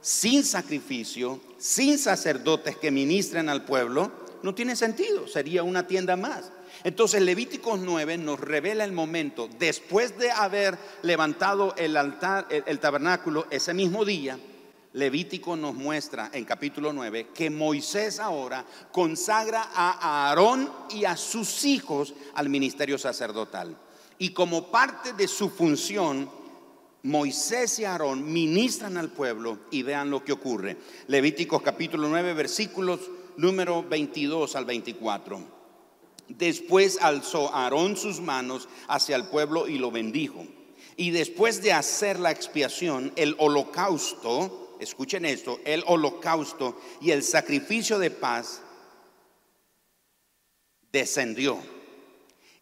sin 0.00 0.44
sacrificio, 0.44 1.40
sin 1.58 1.98
sacerdotes 1.98 2.76
que 2.76 2.90
ministren 2.90 3.48
al 3.48 3.64
pueblo, 3.64 4.12
no 4.42 4.54
tiene 4.54 4.76
sentido, 4.76 5.28
sería 5.28 5.62
una 5.62 5.86
tienda 5.86 6.16
más. 6.16 6.50
Entonces 6.82 7.20
Levíticos 7.20 7.78
9 7.78 8.16
nos 8.18 8.40
revela 8.40 8.84
el 8.84 8.92
momento, 8.92 9.48
después 9.58 10.16
de 10.18 10.30
haber 10.30 10.78
levantado 11.02 11.74
el 11.76 11.96
altar, 11.96 12.46
el, 12.50 12.78
tabernáculo 12.78 13.46
ese 13.50 13.74
mismo 13.74 14.04
día, 14.04 14.38
Levítico 14.92 15.56
nos 15.56 15.74
muestra 15.74 16.30
en 16.32 16.44
capítulo 16.44 16.92
9 16.92 17.28
que 17.34 17.50
Moisés 17.50 18.18
ahora 18.18 18.64
consagra 18.90 19.68
a 19.72 20.28
Aarón 20.28 20.70
y 20.90 21.04
a 21.04 21.16
sus 21.16 21.64
hijos 21.64 22.14
al 22.34 22.48
ministerio 22.48 22.98
sacerdotal. 22.98 23.76
Y 24.18 24.30
como 24.30 24.70
parte 24.70 25.12
de 25.12 25.28
su 25.28 25.50
función, 25.50 26.28
Moisés 27.04 27.78
y 27.78 27.84
Aarón 27.84 28.32
ministran 28.32 28.96
al 28.96 29.10
pueblo 29.10 29.60
y 29.70 29.82
vean 29.82 30.10
lo 30.10 30.24
que 30.24 30.32
ocurre. 30.32 30.76
Levíticos 31.06 31.62
capítulo 31.62 32.08
9 32.08 32.34
versículos 32.34 33.00
número 33.36 33.82
22 33.82 34.56
al 34.56 34.64
24. 34.64 35.59
Después 36.38 36.98
alzó 37.00 37.54
Aarón 37.54 37.96
sus 37.96 38.20
manos 38.20 38.68
hacia 38.88 39.16
el 39.16 39.24
pueblo 39.24 39.68
y 39.68 39.78
lo 39.78 39.90
bendijo. 39.90 40.46
Y 40.96 41.10
después 41.10 41.62
de 41.62 41.72
hacer 41.72 42.18
la 42.18 42.30
expiación, 42.30 43.12
el 43.16 43.34
holocausto, 43.38 44.76
escuchen 44.80 45.24
esto, 45.24 45.58
el 45.64 45.82
holocausto 45.86 46.80
y 47.00 47.10
el 47.10 47.22
sacrificio 47.22 47.98
de 47.98 48.10
paz 48.10 48.62
descendió. 50.92 51.58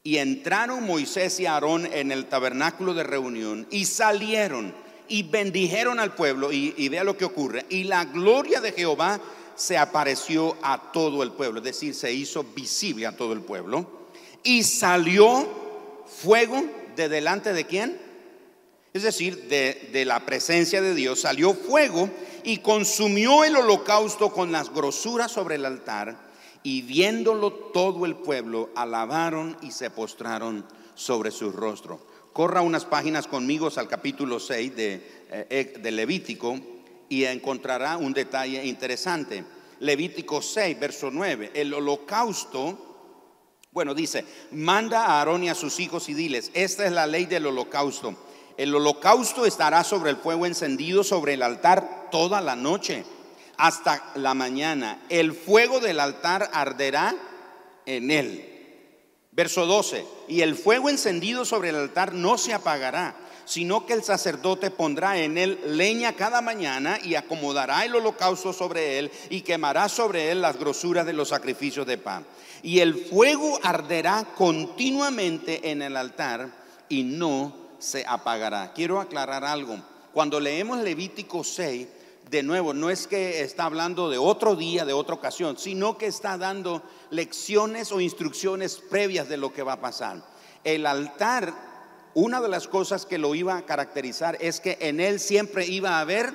Y 0.02 0.18
entraron 0.18 0.84
Moisés 0.84 1.38
y 1.40 1.46
Aarón 1.46 1.86
en 1.92 2.12
el 2.12 2.26
tabernáculo 2.26 2.94
de 2.94 3.02
reunión 3.02 3.66
y 3.70 3.84
salieron 3.84 4.74
y 5.08 5.24
bendijeron 5.24 5.98
al 5.98 6.14
pueblo. 6.14 6.52
Y, 6.52 6.88
vea 6.88 7.04
lo 7.04 7.16
que 7.16 7.24
ocurre. 7.24 7.66
Y 7.68 7.84
la 7.84 8.04
gloria 8.04 8.60
de 8.60 8.72
Jehová 8.72 9.20
se 9.58 9.76
apareció 9.76 10.56
a 10.62 10.92
todo 10.92 11.22
el 11.22 11.32
pueblo, 11.32 11.58
es 11.58 11.64
decir, 11.64 11.94
se 11.94 12.12
hizo 12.12 12.44
visible 12.44 13.06
a 13.06 13.16
todo 13.16 13.32
el 13.32 13.42
pueblo. 13.42 13.86
Y 14.42 14.62
salió 14.62 15.46
fuego 16.06 16.64
de 16.96 17.08
delante 17.08 17.52
de 17.52 17.66
quién? 17.66 18.08
es 18.98 19.02
decir, 19.02 19.48
de, 19.48 20.04
la 20.04 20.24
presencia 20.24 20.80
de 20.80 20.94
Dios, 20.94 21.20
salió 21.20 21.54
fuego 21.54 22.10
y 22.42 22.58
consumió 22.58 23.44
el 23.44 23.56
holocausto 23.56 24.32
con 24.32 24.50
las 24.50 24.72
grosuras 24.72 25.30
sobre 25.30 25.56
el 25.56 25.64
altar, 25.64 26.28
y 26.62 26.82
viéndolo 26.82 27.52
todo 27.52 28.04
el 28.06 28.16
pueblo, 28.16 28.70
alabaron 28.74 29.56
y 29.62 29.70
se 29.70 29.90
postraron 29.90 30.66
sobre 30.94 31.30
su 31.30 31.52
rostro. 31.52 32.04
Corra 32.32 32.60
unas 32.60 32.84
páginas 32.84 33.26
conmigo 33.26 33.68
al 33.76 33.88
capítulo 33.88 34.40
6 34.40 34.76
de, 34.76 35.22
eh, 35.30 35.74
de 35.80 35.90
Levítico 35.92 36.58
y 37.08 37.24
encontrará 37.24 37.96
un 37.96 38.12
detalle 38.12 38.64
interesante. 38.64 39.44
Levítico 39.80 40.42
6, 40.42 40.78
verso 40.78 41.10
9. 41.10 41.52
El 41.54 41.72
holocausto, 41.74 43.66
bueno, 43.72 43.94
dice, 43.94 44.24
manda 44.52 45.04
a 45.04 45.18
Aarón 45.18 45.44
y 45.44 45.48
a 45.48 45.54
sus 45.54 45.78
hijos 45.80 46.08
y 46.08 46.14
diles, 46.14 46.50
esta 46.54 46.84
es 46.86 46.92
la 46.92 47.06
ley 47.06 47.26
del 47.26 47.46
holocausto 47.46 48.16
el 48.58 48.74
holocausto 48.74 49.46
estará 49.46 49.84
sobre 49.84 50.10
el 50.10 50.16
fuego 50.16 50.44
encendido 50.44 51.04
sobre 51.04 51.34
el 51.34 51.42
altar 51.42 52.08
toda 52.10 52.40
la 52.40 52.56
noche 52.56 53.04
hasta 53.56 54.10
la 54.16 54.34
mañana. 54.34 55.00
El 55.08 55.32
fuego 55.32 55.78
del 55.78 56.00
altar 56.00 56.50
arderá 56.52 57.14
en 57.86 58.10
él. 58.10 58.44
Verso 59.30 59.64
12. 59.64 60.04
Y 60.26 60.40
el 60.40 60.56
fuego 60.56 60.90
encendido 60.90 61.44
sobre 61.44 61.68
el 61.68 61.76
altar 61.76 62.12
no 62.14 62.36
se 62.36 62.52
apagará, 62.52 63.14
sino 63.48 63.86
que 63.86 63.94
el 63.94 64.04
sacerdote 64.04 64.70
pondrá 64.70 65.18
en 65.18 65.38
él 65.38 65.58
leña 65.64 66.12
cada 66.12 66.42
mañana 66.42 66.98
y 67.02 67.14
acomodará 67.14 67.82
el 67.86 67.94
holocausto 67.94 68.52
sobre 68.52 68.98
él 68.98 69.10
y 69.30 69.40
quemará 69.40 69.88
sobre 69.88 70.30
él 70.30 70.42
las 70.42 70.58
grosuras 70.58 71.06
de 71.06 71.14
los 71.14 71.30
sacrificios 71.30 71.86
de 71.86 71.96
pan. 71.96 72.26
Y 72.62 72.80
el 72.80 73.06
fuego 73.06 73.58
arderá 73.62 74.26
continuamente 74.36 75.70
en 75.70 75.80
el 75.80 75.96
altar 75.96 76.50
y 76.90 77.04
no 77.04 77.54
se 77.78 78.04
apagará. 78.06 78.74
Quiero 78.74 79.00
aclarar 79.00 79.44
algo. 79.44 79.78
Cuando 80.12 80.40
leemos 80.40 80.80
Levítico 80.80 81.42
6, 81.42 81.88
de 82.30 82.42
nuevo, 82.42 82.74
no 82.74 82.90
es 82.90 83.06
que 83.06 83.40
está 83.40 83.64
hablando 83.64 84.10
de 84.10 84.18
otro 84.18 84.56
día, 84.56 84.84
de 84.84 84.92
otra 84.92 85.14
ocasión, 85.14 85.56
sino 85.56 85.96
que 85.96 86.06
está 86.06 86.36
dando 86.36 86.82
lecciones 87.08 87.92
o 87.92 88.00
instrucciones 88.02 88.76
previas 88.76 89.30
de 89.30 89.38
lo 89.38 89.54
que 89.54 89.62
va 89.62 89.74
a 89.74 89.80
pasar. 89.80 90.22
El 90.64 90.84
altar, 90.84 91.54
una 92.14 92.40
de 92.40 92.48
las 92.48 92.68
cosas 92.68 93.06
que 93.06 93.18
lo 93.18 93.34
iba 93.34 93.56
a 93.56 93.66
caracterizar 93.66 94.36
es 94.40 94.60
que 94.60 94.78
en 94.80 95.00
él 95.00 95.20
siempre 95.20 95.66
iba 95.66 95.98
a 95.98 96.00
haber 96.00 96.32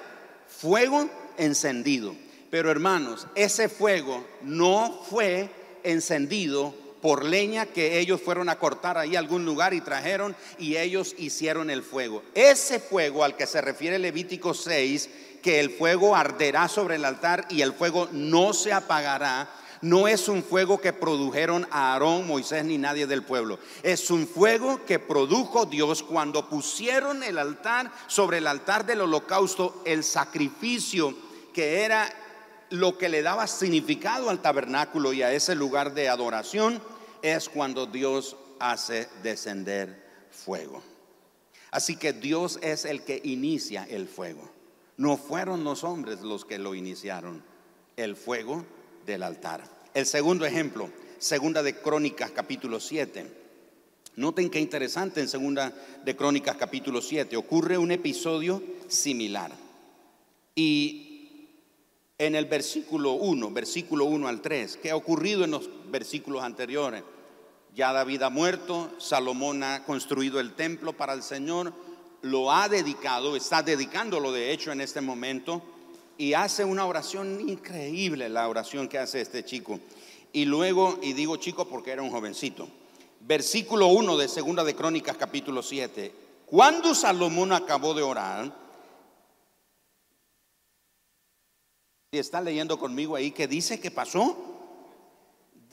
fuego 0.47 1.09
encendido. 1.37 2.15
Pero 2.49 2.69
hermanos, 2.69 3.27
ese 3.35 3.69
fuego 3.69 4.23
no 4.41 5.01
fue 5.09 5.49
encendido 5.83 6.73
por 7.01 7.25
leña 7.25 7.65
que 7.65 7.99
ellos 7.99 8.21
fueron 8.21 8.47
a 8.47 8.59
cortar 8.59 8.97
ahí 8.97 9.17
a 9.17 9.19
algún 9.19 9.43
lugar 9.43 9.73
y 9.73 9.81
trajeron 9.81 10.35
y 10.57 10.77
ellos 10.77 11.15
hicieron 11.17 11.69
el 11.69 11.83
fuego. 11.83 12.23
Ese 12.33 12.79
fuego 12.79 13.25
al 13.25 13.35
que 13.35 13.45
se 13.45 13.59
refiere 13.59 13.99
Levítico 13.99 14.53
6, 14.53 15.09
que 15.41 15.59
el 15.59 15.71
fuego 15.71 16.15
arderá 16.15 16.69
sobre 16.69 16.95
el 16.95 17.03
altar 17.03 17.45
y 17.49 17.61
el 17.61 17.73
fuego 17.73 18.07
no 18.13 18.53
se 18.53 18.71
apagará, 18.71 19.49
no 19.83 20.07
es 20.07 20.29
un 20.29 20.43
fuego 20.43 20.79
que 20.79 20.93
produjeron 20.93 21.67
a 21.69 21.91
Aarón, 21.91 22.25
Moisés 22.25 22.63
ni 22.63 22.77
nadie 22.77 23.05
del 23.05 23.21
pueblo. 23.21 23.59
Es 23.83 24.09
un 24.09 24.25
fuego 24.25 24.85
que 24.85 24.97
produjo 24.97 25.65
Dios 25.65 26.01
cuando 26.03 26.47
pusieron 26.47 27.21
el 27.21 27.37
altar 27.37 27.91
sobre 28.07 28.37
el 28.37 28.47
altar 28.47 28.85
del 28.85 29.01
holocausto, 29.01 29.81
el 29.85 30.05
sacrificio 30.05 31.13
que 31.53 31.83
era 31.83 32.09
lo 32.69 32.97
que 32.97 33.09
le 33.09 33.21
daba 33.21 33.45
significado 33.45 34.29
al 34.29 34.41
tabernáculo 34.41 35.11
y 35.11 35.21
a 35.21 35.33
ese 35.33 35.53
lugar 35.53 35.93
de 35.93 36.07
adoración 36.07 36.81
es 37.21 37.49
cuando 37.49 37.85
Dios 37.85 38.37
hace 38.59 39.09
descender 39.21 40.01
fuego. 40.31 40.81
Así 41.71 41.97
que 41.97 42.13
Dios 42.13 42.57
es 42.61 42.85
el 42.85 43.03
que 43.03 43.19
inicia 43.25 43.85
el 43.89 44.07
fuego. 44.07 44.49
No 44.95 45.17
fueron 45.17 45.65
los 45.65 45.83
hombres 45.83 46.21
los 46.21 46.45
que 46.45 46.57
lo 46.57 46.73
iniciaron, 46.73 47.43
el 47.97 48.15
fuego 48.15 48.65
del 49.05 49.23
altar. 49.23 49.63
El 49.93 50.05
segundo 50.05 50.45
ejemplo, 50.45 50.89
segunda 51.19 51.63
de 51.63 51.75
Crónicas 51.75 52.31
capítulo 52.31 52.79
7. 52.79 53.43
Noten 54.15 54.49
qué 54.49 54.59
interesante 54.59 55.21
en 55.21 55.27
segunda 55.27 55.73
de 56.03 56.15
Crónicas 56.15 56.55
capítulo 56.55 57.01
7 57.01 57.35
ocurre 57.35 57.77
un 57.77 57.91
episodio 57.91 58.61
similar. 58.87 59.51
Y 60.55 61.47
en 62.17 62.35
el 62.35 62.45
versículo 62.45 63.13
1, 63.13 63.51
versículo 63.51 64.05
1 64.05 64.27
al 64.27 64.41
3, 64.41 64.77
¿qué 64.77 64.91
ha 64.91 64.95
ocurrido 64.95 65.43
en 65.43 65.51
los 65.51 65.69
versículos 65.89 66.43
anteriores? 66.43 67.03
Ya 67.75 67.91
David 67.91 68.21
ha 68.21 68.29
muerto, 68.29 68.91
Salomón 68.99 69.63
ha 69.63 69.83
construido 69.83 70.39
el 70.39 70.53
templo 70.53 70.93
para 70.93 71.13
el 71.13 71.23
Señor, 71.23 71.73
lo 72.21 72.51
ha 72.51 72.69
dedicado, 72.69 73.35
está 73.35 73.63
dedicándolo 73.63 74.31
de 74.31 74.51
hecho 74.51 74.71
en 74.71 74.79
este 74.79 75.01
momento 75.01 75.63
y 76.17 76.33
hace 76.33 76.63
una 76.63 76.85
oración 76.85 77.49
increíble, 77.49 78.29
la 78.29 78.47
oración 78.47 78.87
que 78.87 78.97
hace 78.97 79.21
este 79.21 79.43
chico. 79.43 79.79
Y 80.31 80.45
luego, 80.45 80.99
y 81.01 81.13
digo 81.13 81.37
chico 81.37 81.67
porque 81.67 81.91
era 81.91 82.01
un 82.01 82.11
jovencito, 82.11 82.67
versículo 83.21 83.87
1 83.87 84.17
de 84.17 84.27
Segunda 84.27 84.63
de 84.63 84.75
Crónicas 84.75 85.17
capítulo 85.17 85.61
7, 85.61 86.13
cuando 86.45 86.93
Salomón 86.93 87.51
acabó 87.51 87.93
de 87.93 88.03
orar, 88.03 88.53
si 92.11 92.19
está 92.19 92.41
leyendo 92.41 92.77
conmigo 92.77 93.15
ahí, 93.15 93.31
¿qué 93.31 93.47
dice 93.47 93.79
que 93.79 93.89
pasó? 93.89 94.52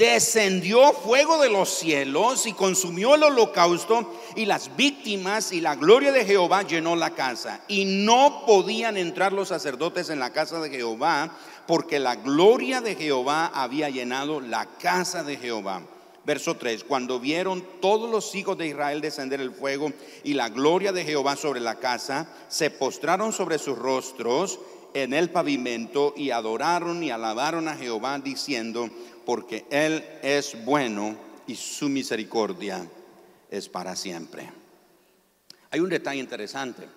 Descendió 0.01 0.95
fuego 0.95 1.43
de 1.43 1.51
los 1.51 1.69
cielos 1.69 2.47
y 2.47 2.55
consumió 2.55 3.17
el 3.17 3.23
holocausto 3.23 4.11
y 4.35 4.47
las 4.47 4.75
víctimas 4.75 5.53
y 5.53 5.61
la 5.61 5.77
gloria 5.77 6.11
de 6.11 6.25
Jehová 6.25 6.63
llenó 6.63 6.97
la 6.97 7.11
casa. 7.11 7.61
Y 7.69 7.85
no 7.85 8.45
podían 8.47 8.97
entrar 8.97 9.35
los 9.35 9.49
sacerdotes 9.49 10.09
en 10.09 10.19
la 10.19 10.33
casa 10.33 10.59
de 10.59 10.71
Jehová 10.71 11.37
porque 11.67 11.99
la 11.99 12.17
gloria 12.17 12.81
de 12.81 12.95
Jehová 12.95 13.51
había 13.53 13.91
llenado 13.91 14.41
la 14.41 14.65
casa 14.65 15.23
de 15.23 15.37
Jehová. 15.37 15.83
Verso 16.25 16.57
3, 16.57 16.85
cuando 16.85 17.21
vieron 17.21 17.63
todos 17.83 18.09
los 18.09 18.35
hijos 18.35 18.57
de 18.57 18.69
Israel 18.69 19.03
descender 19.03 19.43
el 19.43 19.53
fuego 19.53 19.93
y 20.25 20.33
la 20.33 20.49
gloria 20.49 20.93
de 20.93 21.05
Jehová 21.05 21.37
sobre 21.37 21.61
la 21.61 21.75
casa, 21.75 22.27
se 22.49 22.71
postraron 22.71 23.35
sobre 23.35 23.59
sus 23.59 23.77
rostros 23.77 24.61
en 24.95 25.15
el 25.15 25.31
pavimento 25.31 26.15
y 26.17 26.31
adoraron 26.31 27.03
y 27.03 27.11
alabaron 27.11 27.69
a 27.69 27.77
Jehová 27.77 28.19
diciendo, 28.19 28.91
porque 29.31 29.65
Él 29.71 30.05
es 30.23 30.65
bueno 30.65 31.15
y 31.47 31.55
su 31.55 31.89
misericordia 31.89 32.85
es 33.49 33.69
para 33.69 33.95
siempre. 33.95 34.51
Hay 35.71 35.79
un 35.79 35.89
detalle 35.89 36.19
interesante. 36.19 36.89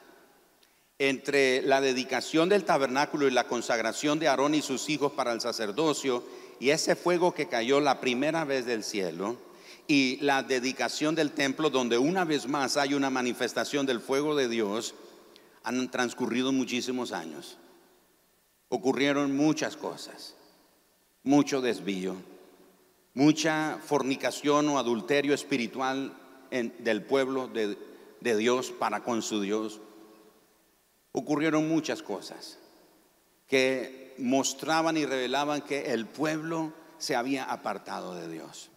Entre 0.98 1.62
la 1.62 1.80
dedicación 1.80 2.50
del 2.50 2.64
tabernáculo 2.64 3.28
y 3.28 3.32
la 3.32 3.46
consagración 3.48 4.18
de 4.18 4.30
Aarón 4.30 4.56
y 4.56 4.64
sus 4.64 4.90
hijos 4.90 5.12
para 5.12 5.32
el 5.32 5.42
sacerdocio 5.42 6.24
y 6.60 6.72
ese 6.72 6.96
fuego 6.96 7.36
que 7.36 7.50
cayó 7.50 7.80
la 7.80 8.02
primera 8.02 8.46
vez 8.46 8.66
del 8.66 8.84
cielo 8.84 9.38
y 9.86 10.18
la 10.22 10.42
dedicación 10.42 11.14
del 11.14 11.34
templo 11.34 11.70
donde 11.70 12.00
una 12.00 12.26
vez 12.26 12.48
más 12.48 12.78
hay 12.78 12.96
una 12.96 13.12
manifestación 13.12 13.86
del 13.86 14.02
fuego 14.02 14.36
de 14.36 14.50
Dios, 14.50 14.96
han 15.62 15.92
transcurrido 15.92 16.52
muchísimos 16.52 17.12
años. 17.12 17.60
Ocurrieron 18.70 19.38
muchas 19.38 19.78
cosas 19.78 20.33
mucho 21.24 21.62
desvío, 21.62 22.16
mucha 23.14 23.80
fornicación 23.84 24.70
o 24.70 24.78
adulterio 24.78 25.34
espiritual 25.34 26.14
del 26.52 27.04
pueblo 27.04 27.48
de, 27.48 27.78
Dios 28.38 28.72
para 28.72 29.04
con 29.04 29.22
su 29.22 29.42
Dios. 29.42 29.80
Ocurrieron 31.12 31.68
muchas 31.68 32.02
cosas 32.02 32.60
que 33.48 34.16
mostraban 34.18 34.98
y 34.98 35.06
revelaban 35.06 35.62
que 35.62 35.94
el 35.94 36.08
pueblo 36.08 36.74
se 36.98 37.16
había 37.16 37.44
apartado 37.44 38.16
de 38.16 38.30
Dios. 38.30 38.70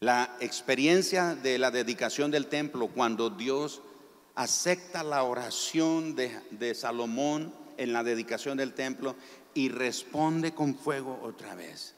La 0.00 0.36
experiencia 0.40 1.34
de 1.34 1.58
la 1.58 1.70
dedicación 1.70 2.30
del 2.30 2.46
templo 2.46 2.88
cuando 2.88 3.30
Dios 3.30 3.82
acepta 4.34 5.02
la 5.02 5.24
oración 5.24 6.14
de, 6.14 6.40
de 6.50 6.74
Salomón 6.74 7.52
en 7.76 7.92
la 7.92 8.04
dedicación 8.04 8.58
del 8.58 8.74
templo 8.74 9.16
y 9.58 9.70
responde 9.70 10.54
con 10.54 10.76
fuego 10.76 11.18
otra 11.20 11.56
vez. 11.56 11.92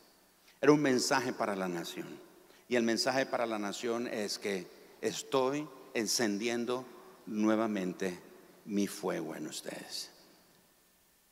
Era 0.63 0.73
un 0.73 0.81
mensaje 0.81 1.35
para 1.35 1.55
la 1.55 1.69
nación. 1.69 2.09
Y 2.71 2.77
el 2.77 2.85
mensaje 2.85 3.27
para 3.27 3.45
la 3.45 3.59
nación 3.59 4.07
es 4.07 4.39
que 4.39 4.67
estoy 5.03 5.69
encendiendo 5.93 6.87
nuevamente 7.27 8.19
mi 8.65 8.87
fuego 8.87 9.37
en 9.37 9.47
ustedes. 9.47 10.11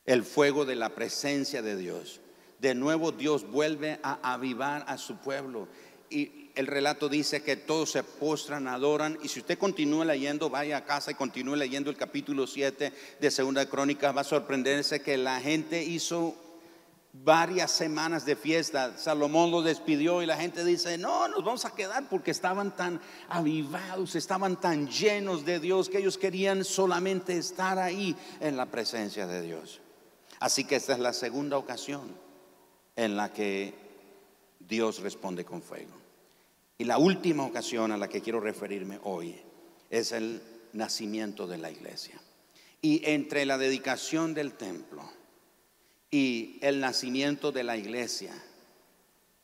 El 0.05 0.23
fuego 0.23 0.67
de 0.67 0.77
la 0.77 0.91
presencia 0.91 1.63
de 1.63 1.77
Dios. 1.77 2.21
De 2.59 2.75
nuevo 2.75 3.11
Dios 3.11 3.51
vuelve 3.51 3.99
a 4.03 4.35
avivar 4.35 4.85
a 4.87 4.99
su 4.99 5.17
pueblo. 5.17 5.67
Y 6.11 6.48
el 6.59 6.67
relato 6.67 7.09
dice 7.09 7.41
que 7.41 7.55
todos 7.55 7.93
se 7.93 8.03
postran, 8.03 8.67
adoran. 8.67 9.17
Y 9.23 9.29
si 9.29 9.39
usted 9.39 9.57
continúa 9.57 10.05
leyendo, 10.05 10.51
vaya 10.51 10.79
a 10.79 10.85
casa 10.85 11.13
y 11.13 11.15
continúe 11.15 11.55
leyendo 11.55 11.89
el 11.89 11.97
capítulo 11.97 12.49
7 12.49 12.93
de 13.21 13.31
Segunda 13.31 13.65
Crónica, 13.67 14.11
va 14.11 14.23
a 14.23 14.25
sorprenderse 14.25 15.01
que 15.01 15.17
la 15.17 15.41
gente 15.41 15.85
hizo 15.85 16.35
varias 17.13 17.71
semanas 17.71 18.27
de 18.27 18.35
fiesta. 18.35 18.99
Salomón 18.99 19.53
lo 19.53 19.63
despidió 19.63 20.21
y 20.21 20.27
la 20.27 20.37
gente 20.37 20.65
dice, 20.65 20.99
no, 20.99 21.29
nos 21.29 21.45
vamos 21.45 21.65
a 21.65 21.77
quedar 21.77 22.09
porque 22.09 22.33
estaban 22.33 22.75
tan 22.75 23.01
avivados, 23.29 24.17
estaban 24.17 24.61
tan 24.61 24.89
llenos 24.89 25.45
de 25.45 25.61
Dios 25.61 25.89
que 25.89 25.99
ellos 25.99 26.19
querían 26.19 26.65
solamente 26.65 27.39
estar 27.39 27.79
ahí 27.79 28.17
en 28.41 28.57
la 28.57 28.67
presencia 28.67 29.29
de 29.29 29.43
Dios. 29.43 29.81
Así 30.41 30.65
que 30.65 30.75
esta 30.75 30.95
es 30.95 30.99
la 30.99 31.13
segunda 31.13 31.57
ocasión 31.57 32.17
en 32.97 33.17
la 33.17 33.33
que 33.33 33.75
Dios 34.59 34.99
responde 34.99 35.45
con 35.45 35.63
fuego. 35.63 35.98
Y 36.79 36.85
la 36.85 36.99
última 36.99 37.45
ocasión 37.45 37.91
a 37.91 37.97
la 37.97 38.09
que 38.09 38.21
quiero 38.21 38.39
referirme 38.39 39.01
hoy 39.03 39.35
es 39.91 40.13
el 40.13 40.41
nacimiento 40.73 41.49
de 41.49 41.59
la 41.59 41.73
iglesia. 41.73 42.21
Y 42.81 43.03
entre 43.05 43.45
la 43.47 43.59
dedicación 43.59 44.33
del 44.33 44.53
templo 44.53 45.03
y 46.09 46.59
el 46.63 46.79
nacimiento 46.79 47.51
de 47.51 47.65
la 47.65 47.77
iglesia 47.77 48.33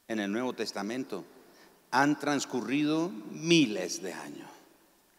en 0.06 0.20
el 0.20 0.30
Nuevo 0.30 0.52
Testamento 0.52 1.24
han 1.90 2.20
transcurrido 2.20 3.08
miles 3.08 4.00
de 4.00 4.12
años. 4.12 4.48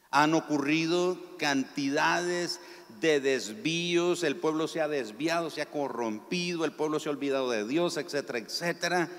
Han 0.09 0.35
ocurrido 0.35 1.19
cantidades 1.37 2.61
de 3.01 3.19
desvíos, 3.19 4.23
el 4.23 4.37
pueblo 4.37 4.69
se 4.69 4.79
ha 4.79 4.87
desviado, 4.87 5.49
se 5.49 5.61
ha 5.61 5.69
corrompido, 5.69 6.63
el 6.63 6.71
pueblo 6.71 7.01
se 7.01 7.09
ha 7.09 7.11
olvidado 7.11 7.51
de 7.51 7.67
Dios, 7.67 7.97
etcétera, 7.97 8.39
etcétera. 8.39 9.09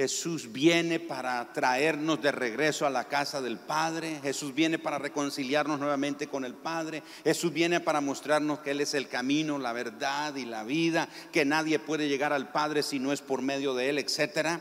Jesús 0.00 0.50
viene 0.50 0.98
para 0.98 1.52
traernos 1.52 2.22
de 2.22 2.32
regreso 2.32 2.86
a 2.86 2.90
la 2.90 3.04
casa 3.04 3.42
del 3.42 3.58
Padre. 3.58 4.18
Jesús 4.22 4.54
viene 4.54 4.78
para 4.78 4.96
reconciliarnos 4.96 5.78
nuevamente 5.78 6.26
con 6.26 6.46
el 6.46 6.54
Padre. 6.54 7.02
Jesús 7.22 7.52
viene 7.52 7.80
para 7.80 8.00
mostrarnos 8.00 8.60
que 8.60 8.70
Él 8.70 8.80
es 8.80 8.94
el 8.94 9.08
camino, 9.08 9.58
la 9.58 9.74
verdad 9.74 10.36
y 10.36 10.46
la 10.46 10.64
vida, 10.64 11.06
que 11.30 11.44
nadie 11.44 11.78
puede 11.78 12.08
llegar 12.08 12.32
al 12.32 12.50
Padre 12.50 12.82
si 12.82 12.98
no 12.98 13.12
es 13.12 13.20
por 13.20 13.42
medio 13.42 13.74
de 13.74 13.90
Él, 13.90 13.98
etc. 13.98 14.60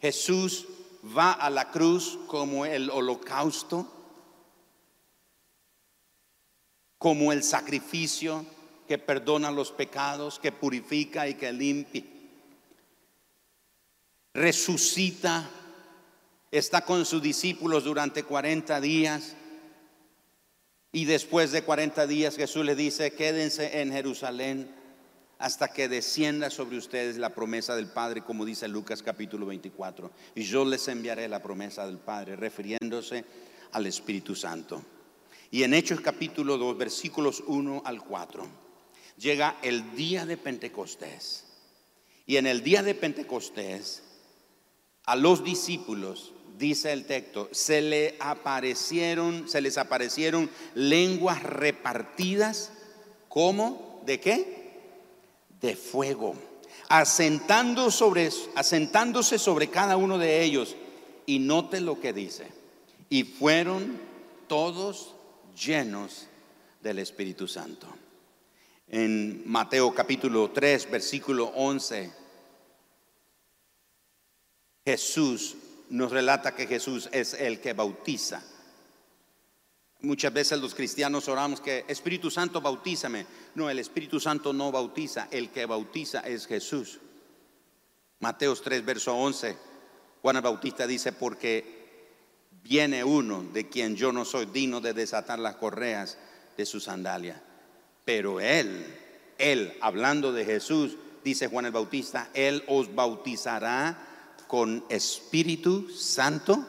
Jesús 0.00 0.66
va 1.16 1.30
a 1.30 1.48
la 1.48 1.70
cruz 1.70 2.18
como 2.26 2.66
el 2.66 2.90
holocausto, 2.90 3.86
como 6.98 7.30
el 7.30 7.44
sacrificio 7.44 8.44
que 8.88 8.98
perdona 8.98 9.52
los 9.52 9.70
pecados, 9.70 10.40
que 10.40 10.50
purifica 10.50 11.28
y 11.28 11.34
que 11.34 11.52
limpia. 11.52 12.02
Resucita, 14.34 15.48
está 16.50 16.84
con 16.84 17.04
sus 17.04 17.22
discípulos 17.22 17.84
durante 17.84 18.22
40 18.22 18.80
días. 18.80 19.34
Y 20.92 21.04
después 21.06 21.52
de 21.52 21.62
40 21.62 22.06
días 22.06 22.36
Jesús 22.36 22.64
le 22.64 22.74
dice, 22.74 23.12
quédense 23.12 23.80
en 23.80 23.92
Jerusalén 23.92 24.74
hasta 25.38 25.68
que 25.68 25.88
descienda 25.88 26.50
sobre 26.50 26.76
ustedes 26.76 27.16
la 27.16 27.34
promesa 27.34 27.74
del 27.74 27.88
Padre, 27.88 28.22
como 28.22 28.44
dice 28.44 28.68
Lucas 28.68 29.02
capítulo 29.02 29.46
24. 29.46 30.10
Y 30.36 30.42
yo 30.42 30.64
les 30.64 30.86
enviaré 30.88 31.28
la 31.28 31.42
promesa 31.42 31.84
del 31.84 31.98
Padre, 31.98 32.36
refiriéndose 32.36 33.24
al 33.72 33.86
Espíritu 33.86 34.36
Santo. 34.36 34.82
Y 35.50 35.64
en 35.64 35.74
Hechos 35.74 36.00
capítulo 36.00 36.58
2, 36.58 36.78
versículos 36.78 37.42
1 37.46 37.82
al 37.84 38.04
4, 38.04 38.46
llega 39.18 39.56
el 39.62 39.96
día 39.96 40.24
de 40.26 40.36
Pentecostés. 40.36 41.44
Y 42.24 42.36
en 42.36 42.46
el 42.46 42.62
día 42.62 42.82
de 42.82 42.94
Pentecostés, 42.94 44.02
a 45.04 45.16
los 45.16 45.44
discípulos, 45.44 46.32
dice 46.58 46.92
el 46.92 47.06
texto, 47.06 47.48
se 47.52 47.80
le 47.80 48.16
aparecieron, 48.20 49.48
se 49.48 49.60
les 49.60 49.78
aparecieron 49.78 50.48
lenguas 50.74 51.42
repartidas 51.42 52.72
como 53.28 54.00
de 54.06 54.20
qué? 54.20 54.72
De 55.60 55.76
fuego, 55.76 56.34
asentando 56.88 57.90
sobre, 57.90 58.30
asentándose 58.54 59.38
sobre 59.38 59.68
cada 59.68 59.96
uno 59.96 60.18
de 60.18 60.42
ellos. 60.42 60.76
Y 61.24 61.38
note 61.38 61.80
lo 61.80 62.00
que 62.00 62.12
dice. 62.12 62.46
Y 63.08 63.22
fueron 63.24 63.98
todos 64.48 65.14
llenos 65.56 66.26
del 66.82 66.98
Espíritu 66.98 67.46
Santo. 67.46 67.86
En 68.88 69.42
Mateo 69.46 69.94
capítulo 69.94 70.50
3, 70.50 70.90
versículo 70.90 71.46
11, 71.54 72.12
Jesús 74.84 75.56
nos 75.90 76.10
relata 76.10 76.54
que 76.54 76.66
Jesús 76.66 77.08
es 77.12 77.34
el 77.34 77.60
que 77.60 77.72
bautiza. 77.72 78.42
Muchas 80.00 80.32
veces 80.32 80.60
los 80.60 80.74
cristianos 80.74 81.28
oramos 81.28 81.60
que 81.60 81.84
Espíritu 81.86 82.30
Santo 82.30 82.60
bautízame. 82.60 83.24
No, 83.54 83.70
el 83.70 83.78
Espíritu 83.78 84.18
Santo 84.18 84.52
no 84.52 84.72
bautiza, 84.72 85.28
el 85.30 85.50
que 85.50 85.66
bautiza 85.66 86.20
es 86.20 86.46
Jesús. 86.46 86.98
Mateos 88.18 88.62
3, 88.62 88.84
verso 88.84 89.14
11, 89.14 89.56
Juan 90.22 90.36
el 90.36 90.42
Bautista 90.42 90.86
dice, 90.86 91.12
porque 91.12 91.82
viene 92.62 93.04
uno 93.04 93.44
de 93.52 93.68
quien 93.68 93.94
yo 93.96 94.12
no 94.12 94.24
soy 94.24 94.46
digno 94.46 94.80
de 94.80 94.92
desatar 94.92 95.38
las 95.38 95.56
correas 95.56 96.18
de 96.56 96.66
su 96.66 96.80
sandalia. 96.80 97.40
Pero 98.04 98.40
él, 98.40 98.86
él, 99.38 99.76
hablando 99.80 100.32
de 100.32 100.44
Jesús, 100.44 100.96
dice 101.22 101.48
Juan 101.48 101.66
el 101.66 101.72
Bautista, 101.72 102.30
él 102.34 102.64
os 102.66 102.92
bautizará 102.94 104.11
con 104.52 104.84
Espíritu 104.90 105.88
Santo 105.88 106.62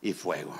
y 0.00 0.14
fuego. 0.14 0.58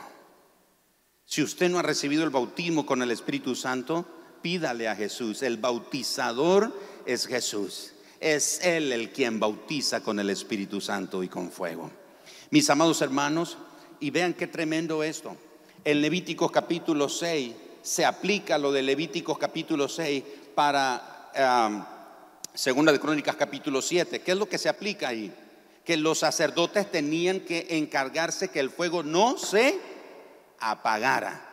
Si 1.24 1.42
usted 1.42 1.70
no 1.70 1.78
ha 1.78 1.83
recibido 1.83 2.22
el 2.22 2.28
bautismo 2.28 2.85
con 2.85 3.00
el 3.00 3.11
Espíritu 3.11 3.54
Santo, 3.54 4.04
pídale 4.42 4.87
a 4.87 4.94
Jesús. 4.94 5.42
El 5.42 5.57
bautizador 5.57 6.70
es 7.07 7.26
Jesús. 7.26 7.94
Es 8.20 8.61
Él 8.62 8.92
el 8.92 9.11
quien 9.11 9.40
bautiza 9.40 10.02
con 10.02 10.20
el 10.20 10.28
Espíritu 10.28 10.83
Santo 10.83 11.22
y 11.22 11.28
con 11.28 11.50
fuego. 11.50 11.90
Mis 12.50 12.68
amados 12.68 13.00
hermanos, 13.00 13.57
y 13.98 14.11
vean 14.11 14.35
qué 14.35 14.46
tremendo 14.46 15.02
esto. 15.02 15.38
En 15.83 16.02
Levíticos 16.02 16.50
capítulo 16.50 17.09
6 17.09 17.54
se 17.80 18.04
aplica 18.04 18.59
lo 18.59 18.70
de 18.70 18.83
Levíticos 18.83 19.38
capítulo 19.38 19.88
6 19.88 20.22
para 20.54 21.33
Segunda 22.52 22.92
de 22.92 23.00
Crónicas 23.00 23.35
capítulo 23.35 23.80
7. 23.80 24.20
¿Qué 24.20 24.33
es 24.33 24.37
lo 24.37 24.46
que 24.46 24.59
se 24.59 24.68
aplica 24.68 25.09
ahí? 25.09 25.33
Que 25.85 25.97
los 25.97 26.20
sacerdotes 26.20 26.90
tenían 26.90 27.40
que 27.40 27.66
encargarse 27.70 28.49
que 28.49 28.61
el 28.61 28.70
fuego 28.70 29.03
no 29.03 29.38
se 29.38 29.79
apagara. 30.59 31.51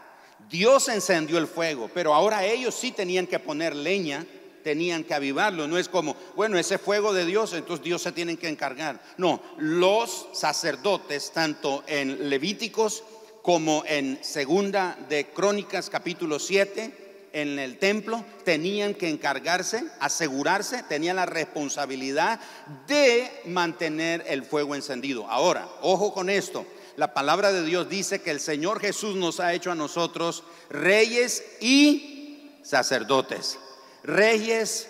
Dios 0.49 0.87
encendió 0.89 1.37
el 1.37 1.47
fuego, 1.47 1.89
pero 1.93 2.13
ahora 2.13 2.45
ellos 2.45 2.75
sí 2.75 2.91
tenían 2.91 3.27
que 3.27 3.39
poner 3.39 3.75
leña 3.75 4.25
tenían 4.61 5.03
que 5.03 5.13
avivarlo. 5.13 5.67
No 5.67 5.77
es 5.77 5.89
como, 5.89 6.15
bueno, 6.35 6.57
ese 6.57 6.77
fuego 6.77 7.13
de 7.13 7.25
Dios, 7.25 7.53
entonces 7.53 7.83
Dios 7.83 8.01
se 8.01 8.11
tiene 8.11 8.37
que 8.37 8.47
encargar. 8.47 9.01
No, 9.17 9.41
los 9.57 10.29
sacerdotes, 10.33 11.31
tanto 11.31 11.83
en 11.87 12.29
Levíticos 12.29 13.03
como 13.41 13.83
en 13.87 14.23
Segunda 14.23 14.97
de 15.09 15.27
Crónicas 15.31 15.89
capítulo 15.89 16.39
7, 16.39 17.00
en 17.33 17.59
el 17.59 17.77
templo, 17.77 18.25
tenían 18.43 18.93
que 18.93 19.09
encargarse, 19.09 19.83
asegurarse, 19.99 20.83
tenían 20.83 21.15
la 21.15 21.25
responsabilidad 21.25 22.39
de 22.87 23.31
mantener 23.45 24.23
el 24.27 24.43
fuego 24.43 24.75
encendido. 24.75 25.27
Ahora, 25.27 25.67
ojo 25.81 26.13
con 26.13 26.29
esto. 26.29 26.65
La 26.97 27.13
palabra 27.13 27.51
de 27.53 27.63
Dios 27.63 27.89
dice 27.89 28.21
que 28.21 28.31
el 28.31 28.39
Señor 28.39 28.81
Jesús 28.81 29.15
nos 29.15 29.39
ha 29.39 29.53
hecho 29.53 29.71
a 29.71 29.75
nosotros 29.75 30.43
reyes 30.69 31.43
y 31.61 32.51
sacerdotes. 32.63 33.57
Reyes 34.03 34.89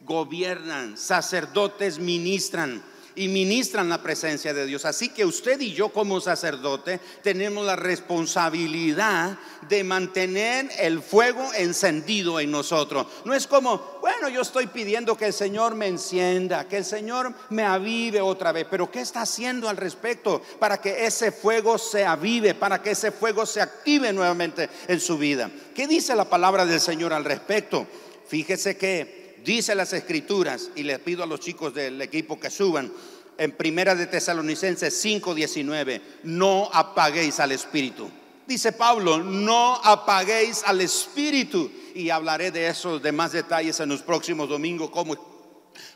gobiernan, 0.00 0.96
sacerdotes 0.96 1.98
ministran 1.98 2.82
y 3.14 3.28
ministran 3.28 3.88
la 3.88 4.02
presencia 4.02 4.54
de 4.54 4.66
Dios. 4.66 4.84
Así 4.84 5.10
que 5.10 5.24
usted 5.24 5.60
y 5.60 5.72
yo 5.72 5.90
como 5.90 6.20
sacerdote 6.20 7.00
tenemos 7.22 7.64
la 7.66 7.76
responsabilidad 7.76 9.38
de 9.68 9.84
mantener 9.84 10.70
el 10.78 11.02
fuego 11.02 11.48
encendido 11.54 12.40
en 12.40 12.50
nosotros. 12.50 13.06
No 13.24 13.34
es 13.34 13.46
como, 13.46 13.98
bueno, 14.00 14.28
yo 14.28 14.42
estoy 14.42 14.66
pidiendo 14.66 15.16
que 15.16 15.26
el 15.26 15.32
Señor 15.32 15.74
me 15.74 15.86
encienda, 15.86 16.66
que 16.66 16.78
el 16.78 16.84
Señor 16.84 17.32
me 17.50 17.64
avive 17.64 18.20
otra 18.20 18.52
vez, 18.52 18.66
pero 18.70 18.90
¿qué 18.90 19.00
está 19.00 19.22
haciendo 19.22 19.68
al 19.68 19.76
respecto 19.76 20.42
para 20.58 20.80
que 20.80 21.06
ese 21.06 21.32
fuego 21.32 21.78
se 21.78 22.04
avive, 22.04 22.54
para 22.54 22.82
que 22.82 22.92
ese 22.92 23.12
fuego 23.12 23.46
se 23.46 23.60
active 23.60 24.12
nuevamente 24.12 24.68
en 24.88 25.00
su 25.00 25.18
vida? 25.18 25.50
¿Qué 25.74 25.86
dice 25.86 26.14
la 26.14 26.24
palabra 26.24 26.66
del 26.66 26.80
Señor 26.80 27.12
al 27.12 27.24
respecto? 27.24 27.86
Fíjese 28.26 28.76
que 28.76 29.21
dice 29.44 29.74
las 29.74 29.92
escrituras, 29.92 30.70
y 30.74 30.82
les 30.82 30.98
pido 30.98 31.22
a 31.22 31.26
los 31.26 31.40
chicos 31.40 31.74
del 31.74 32.00
equipo 32.00 32.38
que 32.38 32.50
suban, 32.50 32.92
en 33.38 33.52
Primera 33.52 33.94
de 33.94 34.06
Tesalonicenses 34.06 34.94
5:19, 35.04 36.00
no 36.24 36.68
apaguéis 36.72 37.40
al 37.40 37.52
Espíritu. 37.52 38.08
Dice 38.46 38.72
Pablo, 38.72 39.18
no 39.18 39.74
apaguéis 39.76 40.62
al 40.66 40.80
Espíritu. 40.80 41.70
Y 41.94 42.10
hablaré 42.10 42.50
de 42.50 42.68
esos 42.68 43.02
demás 43.02 43.32
detalles 43.32 43.78
en 43.80 43.88
los 43.88 44.02
próximos 44.02 44.48
domingos, 44.48 44.90
cómo, 44.90 45.14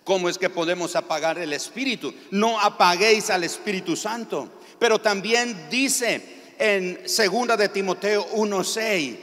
cómo 0.04 0.28
es 0.28 0.38
que 0.38 0.50
podemos 0.50 0.94
apagar 0.96 1.38
el 1.38 1.52
Espíritu. 1.52 2.14
No 2.30 2.60
apaguéis 2.60 3.30
al 3.30 3.44
Espíritu 3.44 3.96
Santo. 3.96 4.50
Pero 4.78 5.00
también 5.00 5.68
dice 5.70 6.20
en 6.58 7.00
Segunda 7.06 7.56
de 7.56 7.68
Timoteo 7.68 8.26
1:6, 8.34 9.16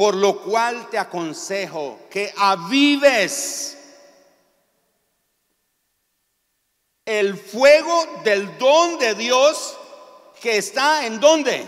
por 0.00 0.14
lo 0.14 0.40
cual 0.40 0.88
te 0.88 0.96
aconsejo 0.96 1.98
que 2.08 2.32
avives 2.38 3.76
el 7.04 7.36
fuego 7.36 8.06
del 8.24 8.56
don 8.56 8.98
de 8.98 9.14
Dios 9.14 9.76
que 10.40 10.56
está 10.56 11.04
en 11.04 11.20
donde? 11.20 11.66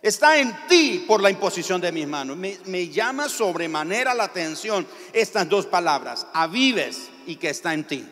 Está 0.00 0.38
en 0.38 0.66
ti 0.66 1.04
por 1.06 1.20
la 1.20 1.28
imposición 1.28 1.78
de 1.78 1.92
mis 1.92 2.06
manos. 2.06 2.38
Me, 2.38 2.58
me, 2.64 2.88
llama 2.88 3.28
sobremanera 3.28 4.14
la 4.14 4.24
atención 4.24 4.86
estas 5.12 5.46
dos 5.46 5.66
palabras, 5.66 6.26
avives 6.32 7.10
y 7.26 7.36
que 7.36 7.50
está 7.50 7.74
en 7.74 7.86
ti. 7.86 8.08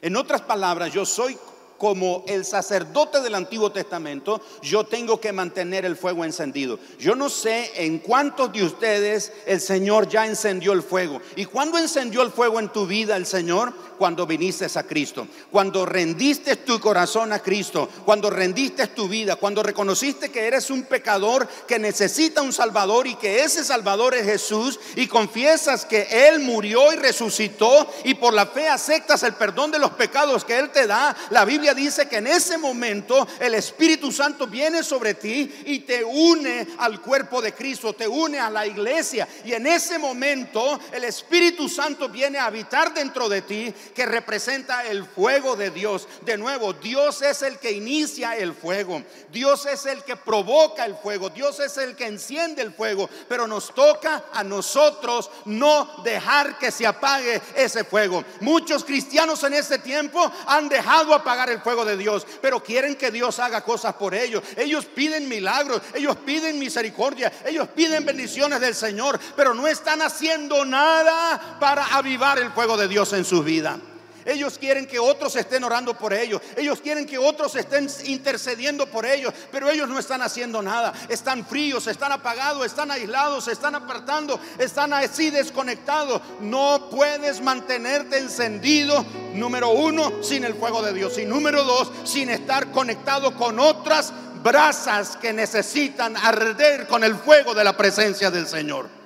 En 0.00 0.16
otras 0.16 0.40
palabras, 0.40 0.94
yo 0.94 1.04
soy 1.04 1.36
como 1.82 2.22
el 2.28 2.44
sacerdote 2.44 3.20
del 3.22 3.34
Antiguo 3.34 3.72
Testamento, 3.72 4.40
yo 4.62 4.84
tengo 4.84 5.20
que 5.20 5.32
mantener 5.32 5.84
el 5.84 5.96
fuego 5.96 6.24
encendido. 6.24 6.78
Yo 6.96 7.16
no 7.16 7.28
sé 7.28 7.72
en 7.74 7.98
cuántos 7.98 8.52
de 8.52 8.62
ustedes 8.62 9.32
el 9.46 9.60
Señor 9.60 10.08
ya 10.08 10.24
encendió 10.24 10.74
el 10.74 10.84
fuego. 10.84 11.20
¿Y 11.34 11.44
cuándo 11.46 11.78
encendió 11.78 12.22
el 12.22 12.30
fuego 12.30 12.60
en 12.60 12.68
tu 12.68 12.86
vida 12.86 13.16
el 13.16 13.26
Señor? 13.26 13.72
Cuando 13.98 14.26
viniste 14.26 14.66
a 14.78 14.82
Cristo. 14.84 15.26
Cuando 15.50 15.84
rendiste 15.84 16.54
tu 16.54 16.78
corazón 16.78 17.32
a 17.32 17.40
Cristo. 17.40 17.88
Cuando 18.04 18.30
rendiste 18.30 18.86
tu 18.86 19.08
vida. 19.08 19.34
Cuando 19.34 19.62
reconociste 19.64 20.30
que 20.30 20.46
eres 20.46 20.70
un 20.70 20.84
pecador 20.84 21.48
que 21.66 21.80
necesita 21.80 22.42
un 22.42 22.52
Salvador 22.52 23.08
y 23.08 23.16
que 23.16 23.42
ese 23.42 23.64
Salvador 23.64 24.14
es 24.14 24.24
Jesús. 24.24 24.78
Y 24.94 25.08
confiesas 25.08 25.84
que 25.84 26.28
Él 26.28 26.38
murió 26.40 26.92
y 26.92 26.96
resucitó. 26.96 27.88
Y 28.04 28.14
por 28.14 28.34
la 28.34 28.46
fe 28.46 28.68
aceptas 28.68 29.24
el 29.24 29.34
perdón 29.34 29.72
de 29.72 29.80
los 29.80 29.90
pecados 29.90 30.44
que 30.44 30.58
Él 30.58 30.70
te 30.70 30.86
da. 30.86 31.16
La 31.30 31.44
Biblia 31.44 31.71
Dice 31.74 32.08
que 32.08 32.16
en 32.16 32.26
ese 32.26 32.58
momento 32.58 33.26
el 33.40 33.54
Espíritu 33.54 34.12
Santo 34.12 34.46
viene 34.46 34.82
sobre 34.82 35.14
ti 35.14 35.62
y 35.66 35.80
te 35.80 36.04
une 36.04 36.66
al 36.78 37.00
cuerpo 37.00 37.40
de 37.40 37.52
Cristo, 37.52 37.92
te 37.92 38.06
une 38.06 38.38
a 38.38 38.50
la 38.50 38.66
iglesia. 38.66 39.26
Y 39.44 39.52
en 39.52 39.66
ese 39.66 39.98
momento 39.98 40.78
el 40.92 41.04
Espíritu 41.04 41.68
Santo 41.68 42.08
viene 42.08 42.38
a 42.38 42.46
habitar 42.46 42.92
dentro 42.94 43.28
de 43.28 43.42
ti, 43.42 43.74
que 43.94 44.06
representa 44.06 44.84
el 44.86 45.04
fuego 45.04 45.56
de 45.56 45.70
Dios. 45.70 46.08
De 46.22 46.36
nuevo, 46.36 46.72
Dios 46.72 47.22
es 47.22 47.42
el 47.42 47.58
que 47.58 47.72
inicia 47.72 48.36
el 48.36 48.54
fuego. 48.54 49.02
Dios 49.30 49.66
es 49.66 49.86
el 49.86 50.02
que 50.02 50.16
provoca 50.16 50.84
el 50.84 50.96
fuego. 50.96 51.30
Dios 51.30 51.60
es 51.60 51.76
el 51.78 51.96
que 51.96 52.06
enciende 52.06 52.62
el 52.62 52.72
fuego. 52.72 53.08
Pero 53.28 53.46
nos 53.46 53.74
toca 53.74 54.24
a 54.32 54.44
nosotros 54.44 55.30
no 55.46 56.02
dejar 56.04 56.58
que 56.58 56.70
se 56.70 56.86
apague 56.86 57.40
ese 57.54 57.84
fuego. 57.84 58.24
Muchos 58.40 58.84
cristianos 58.84 59.42
en 59.44 59.54
este 59.54 59.78
tiempo 59.78 60.30
han 60.46 60.68
dejado 60.68 61.14
apagar 61.14 61.50
el 61.50 61.61
fuego 61.62 61.84
de 61.84 61.96
Dios, 61.96 62.26
pero 62.40 62.62
quieren 62.62 62.96
que 62.96 63.10
Dios 63.10 63.38
haga 63.38 63.62
cosas 63.62 63.94
por 63.94 64.14
ellos. 64.14 64.42
Ellos 64.56 64.84
piden 64.86 65.28
milagros, 65.28 65.80
ellos 65.94 66.16
piden 66.16 66.58
misericordia, 66.58 67.32
ellos 67.46 67.68
piden 67.68 68.04
bendiciones 68.04 68.60
del 68.60 68.74
Señor, 68.74 69.18
pero 69.36 69.54
no 69.54 69.66
están 69.66 70.02
haciendo 70.02 70.64
nada 70.64 71.56
para 71.58 71.86
avivar 71.86 72.38
el 72.38 72.50
fuego 72.52 72.76
de 72.76 72.88
Dios 72.88 73.12
en 73.12 73.24
su 73.24 73.42
vida. 73.42 73.78
Ellos 74.24 74.58
quieren 74.58 74.86
que 74.86 74.98
otros 74.98 75.36
estén 75.36 75.64
orando 75.64 75.94
por 75.94 76.12
ellos. 76.12 76.40
Ellos 76.56 76.80
quieren 76.80 77.06
que 77.06 77.18
otros 77.18 77.54
estén 77.56 77.88
intercediendo 78.04 78.86
por 78.86 79.06
ellos. 79.06 79.32
Pero 79.50 79.70
ellos 79.70 79.88
no 79.88 79.98
están 79.98 80.22
haciendo 80.22 80.62
nada. 80.62 80.92
Están 81.08 81.44
fríos, 81.44 81.86
están 81.86 82.12
apagados, 82.12 82.66
están 82.66 82.90
aislados, 82.90 83.44
se 83.44 83.52
están 83.52 83.74
apartando, 83.74 84.38
están 84.58 84.92
así 84.92 85.30
desconectados. 85.30 86.20
No 86.40 86.88
puedes 86.90 87.40
mantenerte 87.40 88.18
encendido, 88.18 89.04
número 89.34 89.70
uno, 89.70 90.22
sin 90.22 90.44
el 90.44 90.54
fuego 90.54 90.82
de 90.82 90.92
Dios. 90.92 91.18
Y 91.18 91.24
número 91.24 91.64
dos, 91.64 91.90
sin 92.04 92.30
estar 92.30 92.70
conectado 92.70 93.34
con 93.34 93.58
otras 93.58 94.12
brasas 94.42 95.16
que 95.16 95.32
necesitan 95.32 96.16
arder 96.16 96.86
con 96.86 97.04
el 97.04 97.14
fuego 97.14 97.54
de 97.54 97.64
la 97.64 97.76
presencia 97.76 98.30
del 98.30 98.46
Señor. 98.46 99.01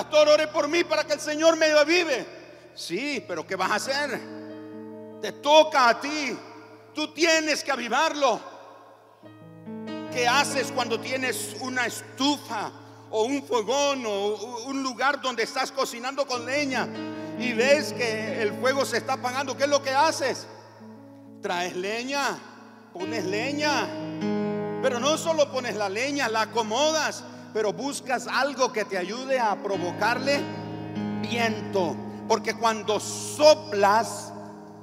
Pastor, 0.00 0.30
ore 0.30 0.46
por 0.48 0.66
mí 0.66 0.82
para 0.82 1.04
que 1.04 1.12
el 1.12 1.20
Señor 1.20 1.58
me 1.58 1.66
avive. 1.66 2.26
Sí, 2.74 3.22
pero 3.28 3.46
¿qué 3.46 3.54
vas 3.54 3.70
a 3.70 3.74
hacer? 3.74 4.18
Te 5.20 5.32
toca 5.32 5.90
a 5.90 6.00
ti. 6.00 6.34
Tú 6.94 7.12
tienes 7.12 7.62
que 7.62 7.70
avivarlo. 7.70 8.40
¿Qué 10.10 10.26
haces 10.26 10.72
cuando 10.72 10.98
tienes 10.98 11.54
una 11.60 11.84
estufa 11.84 12.72
o 13.10 13.24
un 13.24 13.42
fogón 13.42 14.06
o 14.06 14.62
un 14.68 14.82
lugar 14.82 15.20
donde 15.20 15.42
estás 15.42 15.70
cocinando 15.70 16.26
con 16.26 16.46
leña 16.46 16.88
y 17.38 17.52
ves 17.52 17.92
que 17.92 18.40
el 18.40 18.54
fuego 18.54 18.86
se 18.86 18.96
está 18.96 19.12
apagando? 19.12 19.54
¿Qué 19.54 19.64
es 19.64 19.68
lo 19.68 19.82
que 19.82 19.90
haces? 19.90 20.46
Traes 21.42 21.76
leña, 21.76 22.38
pones 22.94 23.26
leña. 23.26 23.86
Pero 24.80 24.98
no 24.98 25.18
solo 25.18 25.52
pones 25.52 25.76
la 25.76 25.90
leña, 25.90 26.30
la 26.30 26.40
acomodas 26.40 27.22
pero 27.52 27.72
buscas 27.72 28.26
algo 28.26 28.72
que 28.72 28.84
te 28.84 28.98
ayude 28.98 29.38
a 29.38 29.56
provocarle 29.56 30.40
viento. 31.22 31.96
Porque 32.28 32.54
cuando 32.54 33.00
soplas, 33.00 34.32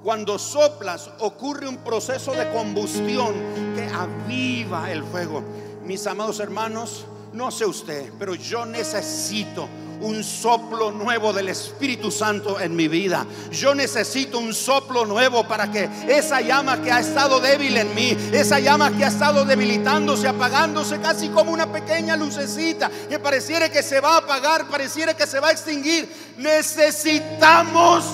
cuando 0.04 0.38
soplas 0.38 1.10
ocurre 1.20 1.68
un 1.68 1.78
proceso 1.78 2.34
de 2.34 2.50
combustión 2.52 3.34
que 3.76 3.88
aviva 3.94 4.92
el 4.92 5.04
fuego. 5.04 5.44
Mis 5.84 6.06
amados 6.08 6.40
hermanos, 6.40 7.06
no 7.34 7.52
sé 7.52 7.66
usted, 7.66 8.12
pero 8.20 8.36
yo 8.36 8.66
necesito 8.66 9.68
un 10.02 10.24
soplo 10.24 10.92
nuevo 10.92 11.34
del 11.34 11.50
Espíritu 11.50 12.12
Santo 12.12 12.60
en 12.60 12.76
mi 12.76 12.88
vida. 12.88 13.26
Yo 13.52 13.74
necesito 13.74 14.40
un 14.40 14.54
soplo 14.54 15.06
nuevo 15.06 15.48
para 15.48 15.72
que 15.72 15.90
esa 16.08 16.42
llama 16.42 16.82
que 16.82 16.92
ha 16.92 17.00
estado 17.00 17.40
débil 17.40 17.78
en 17.78 17.94
mí, 17.96 18.16
esa 18.32 18.60
llama 18.60 18.92
que 18.96 19.06
ha 19.06 19.10
estado 19.10 19.46
debilitándose, 19.46 20.28
apagándose 20.28 21.00
casi 21.00 21.30
como 21.30 21.52
una 21.52 21.72
pequeña 21.72 22.16
lucecita, 22.16 22.90
que 23.10 23.20
pareciera 23.20 23.70
que 23.70 23.84
se 23.84 24.00
va 24.00 24.16
a 24.16 24.18
apagar, 24.18 24.68
pareciera 24.68 25.16
que 25.16 25.28
se 25.28 25.40
va 25.40 25.50
a 25.50 25.52
extinguir, 25.52 26.08
necesitamos 26.38 28.06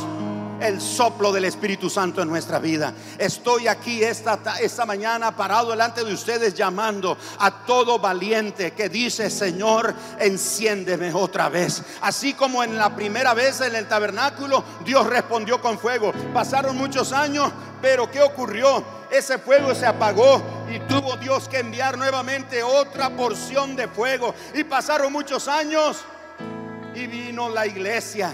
el 0.64 0.80
soplo 0.80 1.34
del 1.34 1.46
Espíritu 1.46 1.90
Santo 1.90 2.22
en 2.22 2.30
nuestra 2.30 2.58
vida. 2.58 2.94
Estoy 3.18 3.68
aquí 3.68 4.02
esta, 4.02 4.40
esta 4.62 4.86
mañana 4.86 5.36
parado 5.36 5.72
delante 5.72 6.04
de 6.04 6.14
ustedes 6.14 6.54
llamando 6.54 7.18
a 7.40 7.66
todo 7.66 8.00
valiente 8.00 8.72
que 8.72 8.88
dice, 8.88 9.30
Señor, 9.30 9.94
enciéndeme 10.20 11.14
otra 11.14 11.50
vez. 11.50 11.84
Así 12.02 12.34
como 12.34 12.64
en 12.64 12.78
la 12.78 12.96
primera 12.96 13.34
vez 13.34 13.60
en 13.60 13.76
el 13.76 13.88
tabernáculo, 13.88 14.64
Dios 14.86 15.06
respondió 15.08 15.62
con 15.62 15.78
fuego. 15.78 16.14
Pasaron 16.34 16.78
muchos 16.78 17.12
años, 17.12 17.52
pero 17.82 18.10
¿qué 18.10 18.22
ocurrió? 18.22 19.04
Ese 19.12 19.38
fuego 19.38 19.76
se 19.76 19.86
apagó 19.86 20.42
y 20.74 20.80
tuvo 20.88 21.18
Dios 21.18 21.50
que 21.50 21.60
enviar 21.60 21.98
nuevamente 21.98 22.64
otra 22.64 23.10
porción 23.10 23.76
de 23.76 23.90
fuego. 23.90 24.34
Y 24.54 24.64
pasaron 24.64 25.12
muchos 25.12 25.50
años 25.50 25.98
y 26.96 27.06
vino 27.06 27.50
la 27.50 27.68
iglesia 27.68 28.32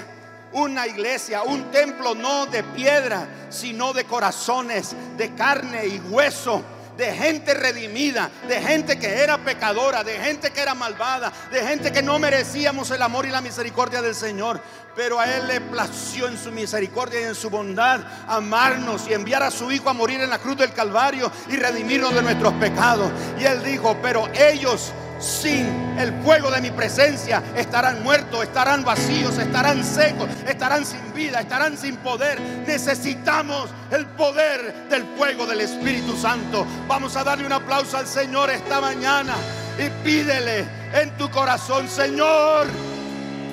una 0.53 0.87
iglesia, 0.87 1.43
un 1.43 1.71
templo 1.71 2.15
no 2.15 2.45
de 2.45 2.63
piedra, 2.63 3.27
sino 3.49 3.93
de 3.93 4.05
corazones, 4.05 4.95
de 5.17 5.33
carne 5.35 5.87
y 5.87 5.99
hueso 5.99 6.63
de 6.99 7.13
gente 7.13 7.53
redimida, 7.53 8.29
de 8.45 8.61
gente 8.61 8.99
que 8.99 9.07
era 9.07 9.37
pecadora, 9.37 10.03
de 10.03 10.19
gente 10.19 10.51
que 10.51 10.59
era 10.59 10.75
malvada, 10.75 11.31
de 11.49 11.61
gente 11.65 11.93
que 11.93 12.01
no 12.01 12.19
merecíamos 12.19 12.91
el 12.91 13.01
amor 13.01 13.25
y 13.25 13.29
la 13.29 13.39
misericordia 13.39 14.01
del 14.01 14.13
Señor. 14.13 14.61
Pero 14.97 15.17
a 15.17 15.33
Él 15.33 15.47
le 15.47 15.61
plació 15.61 16.27
en 16.27 16.37
su 16.37 16.51
misericordia 16.51 17.21
y 17.21 17.23
en 17.23 17.35
su 17.35 17.49
bondad 17.49 18.01
amarnos 18.27 19.07
y 19.07 19.13
enviar 19.13 19.41
a 19.43 19.49
su 19.49 19.71
Hijo 19.71 19.89
a 19.89 19.93
morir 19.93 20.19
en 20.19 20.29
la 20.29 20.39
cruz 20.39 20.57
del 20.57 20.73
Calvario 20.73 21.31
y 21.47 21.55
redimirnos 21.55 22.13
de 22.13 22.21
nuestros 22.21 22.53
pecados. 22.55 23.09
Y 23.39 23.45
Él 23.45 23.63
dijo, 23.63 23.97
pero 24.01 24.27
ellos 24.33 24.91
sin 25.19 25.97
el 25.99 26.13
fuego 26.23 26.49
de 26.49 26.61
mi 26.61 26.71
presencia 26.71 27.43
estarán 27.55 28.01
muertos, 28.03 28.43
estarán 28.43 28.83
vacíos, 28.83 29.37
estarán 29.37 29.83
secos, 29.83 30.29
estarán 30.47 30.85
sin 30.85 31.13
vida, 31.13 31.41
estarán 31.41 31.77
sin 31.77 31.97
poder. 31.97 32.39
Necesitamos 32.65 33.69
el 33.91 34.05
poder 34.07 34.87
del 34.89 35.03
fuego 35.17 35.45
del 35.45 35.61
Espíritu 35.61 36.15
Santo. 36.15 36.65
Vamos 36.87 37.15
a 37.15 37.23
darle 37.23 37.45
un 37.45 37.53
aplauso 37.53 37.97
al 37.97 38.07
Señor 38.07 38.49
esta 38.49 38.79
mañana 38.79 39.35
y 39.77 39.89
pídele 40.03 40.65
en 40.93 41.11
tu 41.17 41.29
corazón, 41.29 41.87
Señor, 41.89 42.67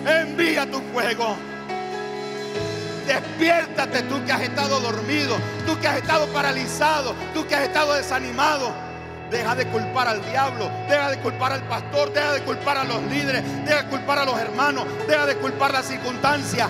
envía 0.06 0.70
tu 0.70 0.80
fuego. 0.92 1.36
Despiértate 3.06 4.02
tú 4.02 4.24
que 4.24 4.32
has 4.32 4.40
estado 4.42 4.80
dormido, 4.80 5.36
tú 5.64 5.78
que 5.78 5.86
has 5.86 5.98
estado 5.98 6.26
paralizado, 6.28 7.14
tú 7.34 7.46
que 7.46 7.54
has 7.54 7.62
estado 7.62 7.94
desanimado. 7.94 8.85
Deja 9.30 9.56
de 9.56 9.66
culpar 9.66 10.06
al 10.06 10.24
diablo, 10.24 10.70
deja 10.88 11.10
de 11.10 11.18
culpar 11.18 11.52
al 11.52 11.62
pastor, 11.62 12.12
deja 12.12 12.32
de 12.32 12.42
culpar 12.42 12.78
a 12.78 12.84
los 12.84 13.02
líderes, 13.04 13.42
deja 13.64 13.82
de 13.82 13.88
culpar 13.88 14.20
a 14.20 14.24
los 14.24 14.38
hermanos, 14.38 14.84
deja 15.08 15.26
de 15.26 15.36
culpar 15.36 15.72
las 15.72 15.86
circunstancias. 15.86 16.68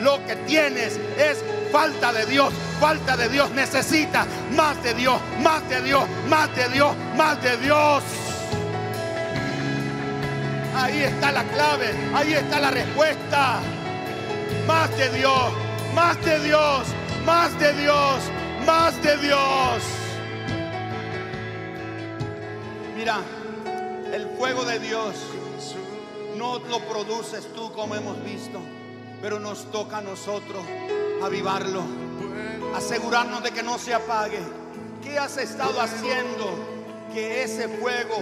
Lo 0.00 0.24
que 0.24 0.36
tienes 0.36 1.00
es 1.18 1.42
falta 1.72 2.12
de 2.12 2.26
Dios, 2.26 2.52
falta 2.80 3.16
de 3.16 3.28
Dios. 3.28 3.50
Necesitas 3.50 4.26
más 4.54 4.80
de 4.82 4.94
Dios, 4.94 5.20
más 5.42 5.68
de 5.68 5.82
Dios, 5.82 6.04
más 6.28 6.54
de 6.54 6.68
Dios, 6.68 6.94
más 7.16 7.42
de 7.42 7.56
Dios. 7.56 8.02
Ahí 10.76 11.02
está 11.02 11.32
la 11.32 11.42
clave, 11.44 11.94
ahí 12.14 12.34
está 12.34 12.60
la 12.60 12.70
respuesta. 12.70 13.60
Más 14.66 14.96
de 14.96 15.08
Dios, 15.10 15.52
más 15.94 16.22
de 16.24 16.38
Dios, 16.40 16.86
más 17.24 17.58
de 17.58 17.72
Dios, 17.72 18.20
más 18.66 19.02
de 19.02 19.16
Dios. 19.16 20.05
El 23.06 24.26
fuego 24.36 24.64
de 24.64 24.80
Dios 24.80 25.14
no 26.36 26.58
lo 26.58 26.80
produces 26.80 27.46
tú 27.54 27.72
como 27.72 27.94
hemos 27.94 28.22
visto, 28.24 28.58
pero 29.22 29.38
nos 29.38 29.70
toca 29.70 29.98
a 29.98 30.00
nosotros 30.00 30.64
avivarlo, 31.22 31.84
asegurarnos 32.74 33.44
de 33.44 33.52
que 33.52 33.62
no 33.62 33.78
se 33.78 33.94
apague. 33.94 34.40
¿Qué 35.04 35.20
has 35.20 35.36
estado 35.36 35.80
haciendo 35.80 36.52
que 37.12 37.44
ese 37.44 37.68
fuego 37.68 38.16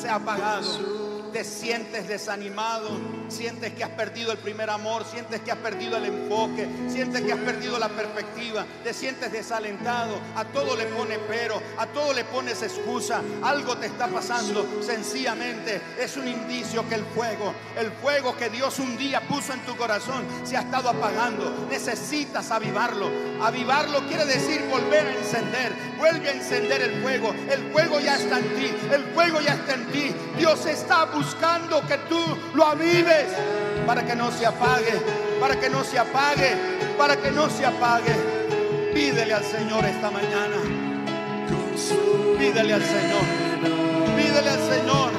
se 0.00 0.08
ha 0.08 0.14
apagado? 0.16 1.07
Te 1.32 1.44
sientes 1.44 2.08
desanimado, 2.08 2.90
sientes 3.28 3.72
que 3.74 3.84
has 3.84 3.90
perdido 3.90 4.32
el 4.32 4.38
primer 4.38 4.70
amor, 4.70 5.04
sientes 5.04 5.40
que 5.40 5.52
has 5.52 5.58
perdido 5.58 5.96
el 5.96 6.06
enfoque, 6.06 6.68
sientes 6.88 7.22
que 7.22 7.32
has 7.32 7.38
perdido 7.38 7.78
la 7.78 7.88
perspectiva, 7.88 8.64
te 8.82 8.92
sientes 8.94 9.30
desalentado, 9.30 10.18
a 10.36 10.44
todo 10.44 10.76
le 10.76 10.86
pone 10.86 11.18
pero, 11.20 11.60
a 11.78 11.86
todo 11.86 12.12
le 12.12 12.24
pones 12.24 12.62
excusa, 12.62 13.22
algo 13.42 13.76
te 13.76 13.86
está 13.86 14.08
pasando, 14.08 14.66
sencillamente 14.82 15.80
es 15.98 16.16
un 16.16 16.28
indicio 16.28 16.88
que 16.88 16.94
el 16.94 17.04
fuego, 17.04 17.52
el 17.78 17.90
fuego 17.92 18.36
que 18.36 18.48
Dios 18.48 18.78
un 18.78 18.96
día 18.96 19.20
puso 19.20 19.52
en 19.52 19.60
tu 19.60 19.76
corazón 19.76 20.24
se 20.44 20.56
ha 20.56 20.60
estado 20.60 20.88
apagando, 20.88 21.66
necesitas 21.70 22.50
avivarlo, 22.50 23.10
avivarlo 23.42 24.06
quiere 24.06 24.24
decir 24.24 24.64
volver 24.70 25.06
a 25.06 25.14
encender, 25.14 25.72
vuelve 25.98 26.28
a 26.28 26.32
encender 26.32 26.82
el 26.82 27.02
fuego, 27.02 27.34
el 27.50 27.72
fuego 27.72 28.00
ya 28.00 28.16
está 28.16 28.38
en 28.38 28.54
ti, 28.56 28.70
el 28.92 29.04
fuego 29.14 29.40
ya 29.40 29.54
está 29.54 29.74
en 29.74 29.86
ti, 29.92 30.14
Dios 30.36 30.64
está 30.66 31.02
buscando 31.18 31.84
que 31.86 31.98
tú 32.08 32.20
lo 32.54 32.64
avives 32.64 33.26
para 33.84 34.06
que 34.06 34.14
no 34.14 34.30
se 34.30 34.46
apague, 34.46 34.94
para 35.40 35.58
que 35.58 35.68
no 35.68 35.82
se 35.82 35.98
apague, 35.98 36.50
para 36.96 37.16
que 37.16 37.30
no 37.32 37.50
se 37.50 37.66
apague. 37.66 38.14
Pídele 38.94 39.34
al 39.34 39.44
Señor 39.44 39.84
esta 39.84 40.10
mañana. 40.12 40.56
Pídele 42.38 42.74
al 42.74 42.84
Señor. 42.84 43.22
Pídele 44.16 44.50
al 44.50 44.60
Señor. 44.60 45.10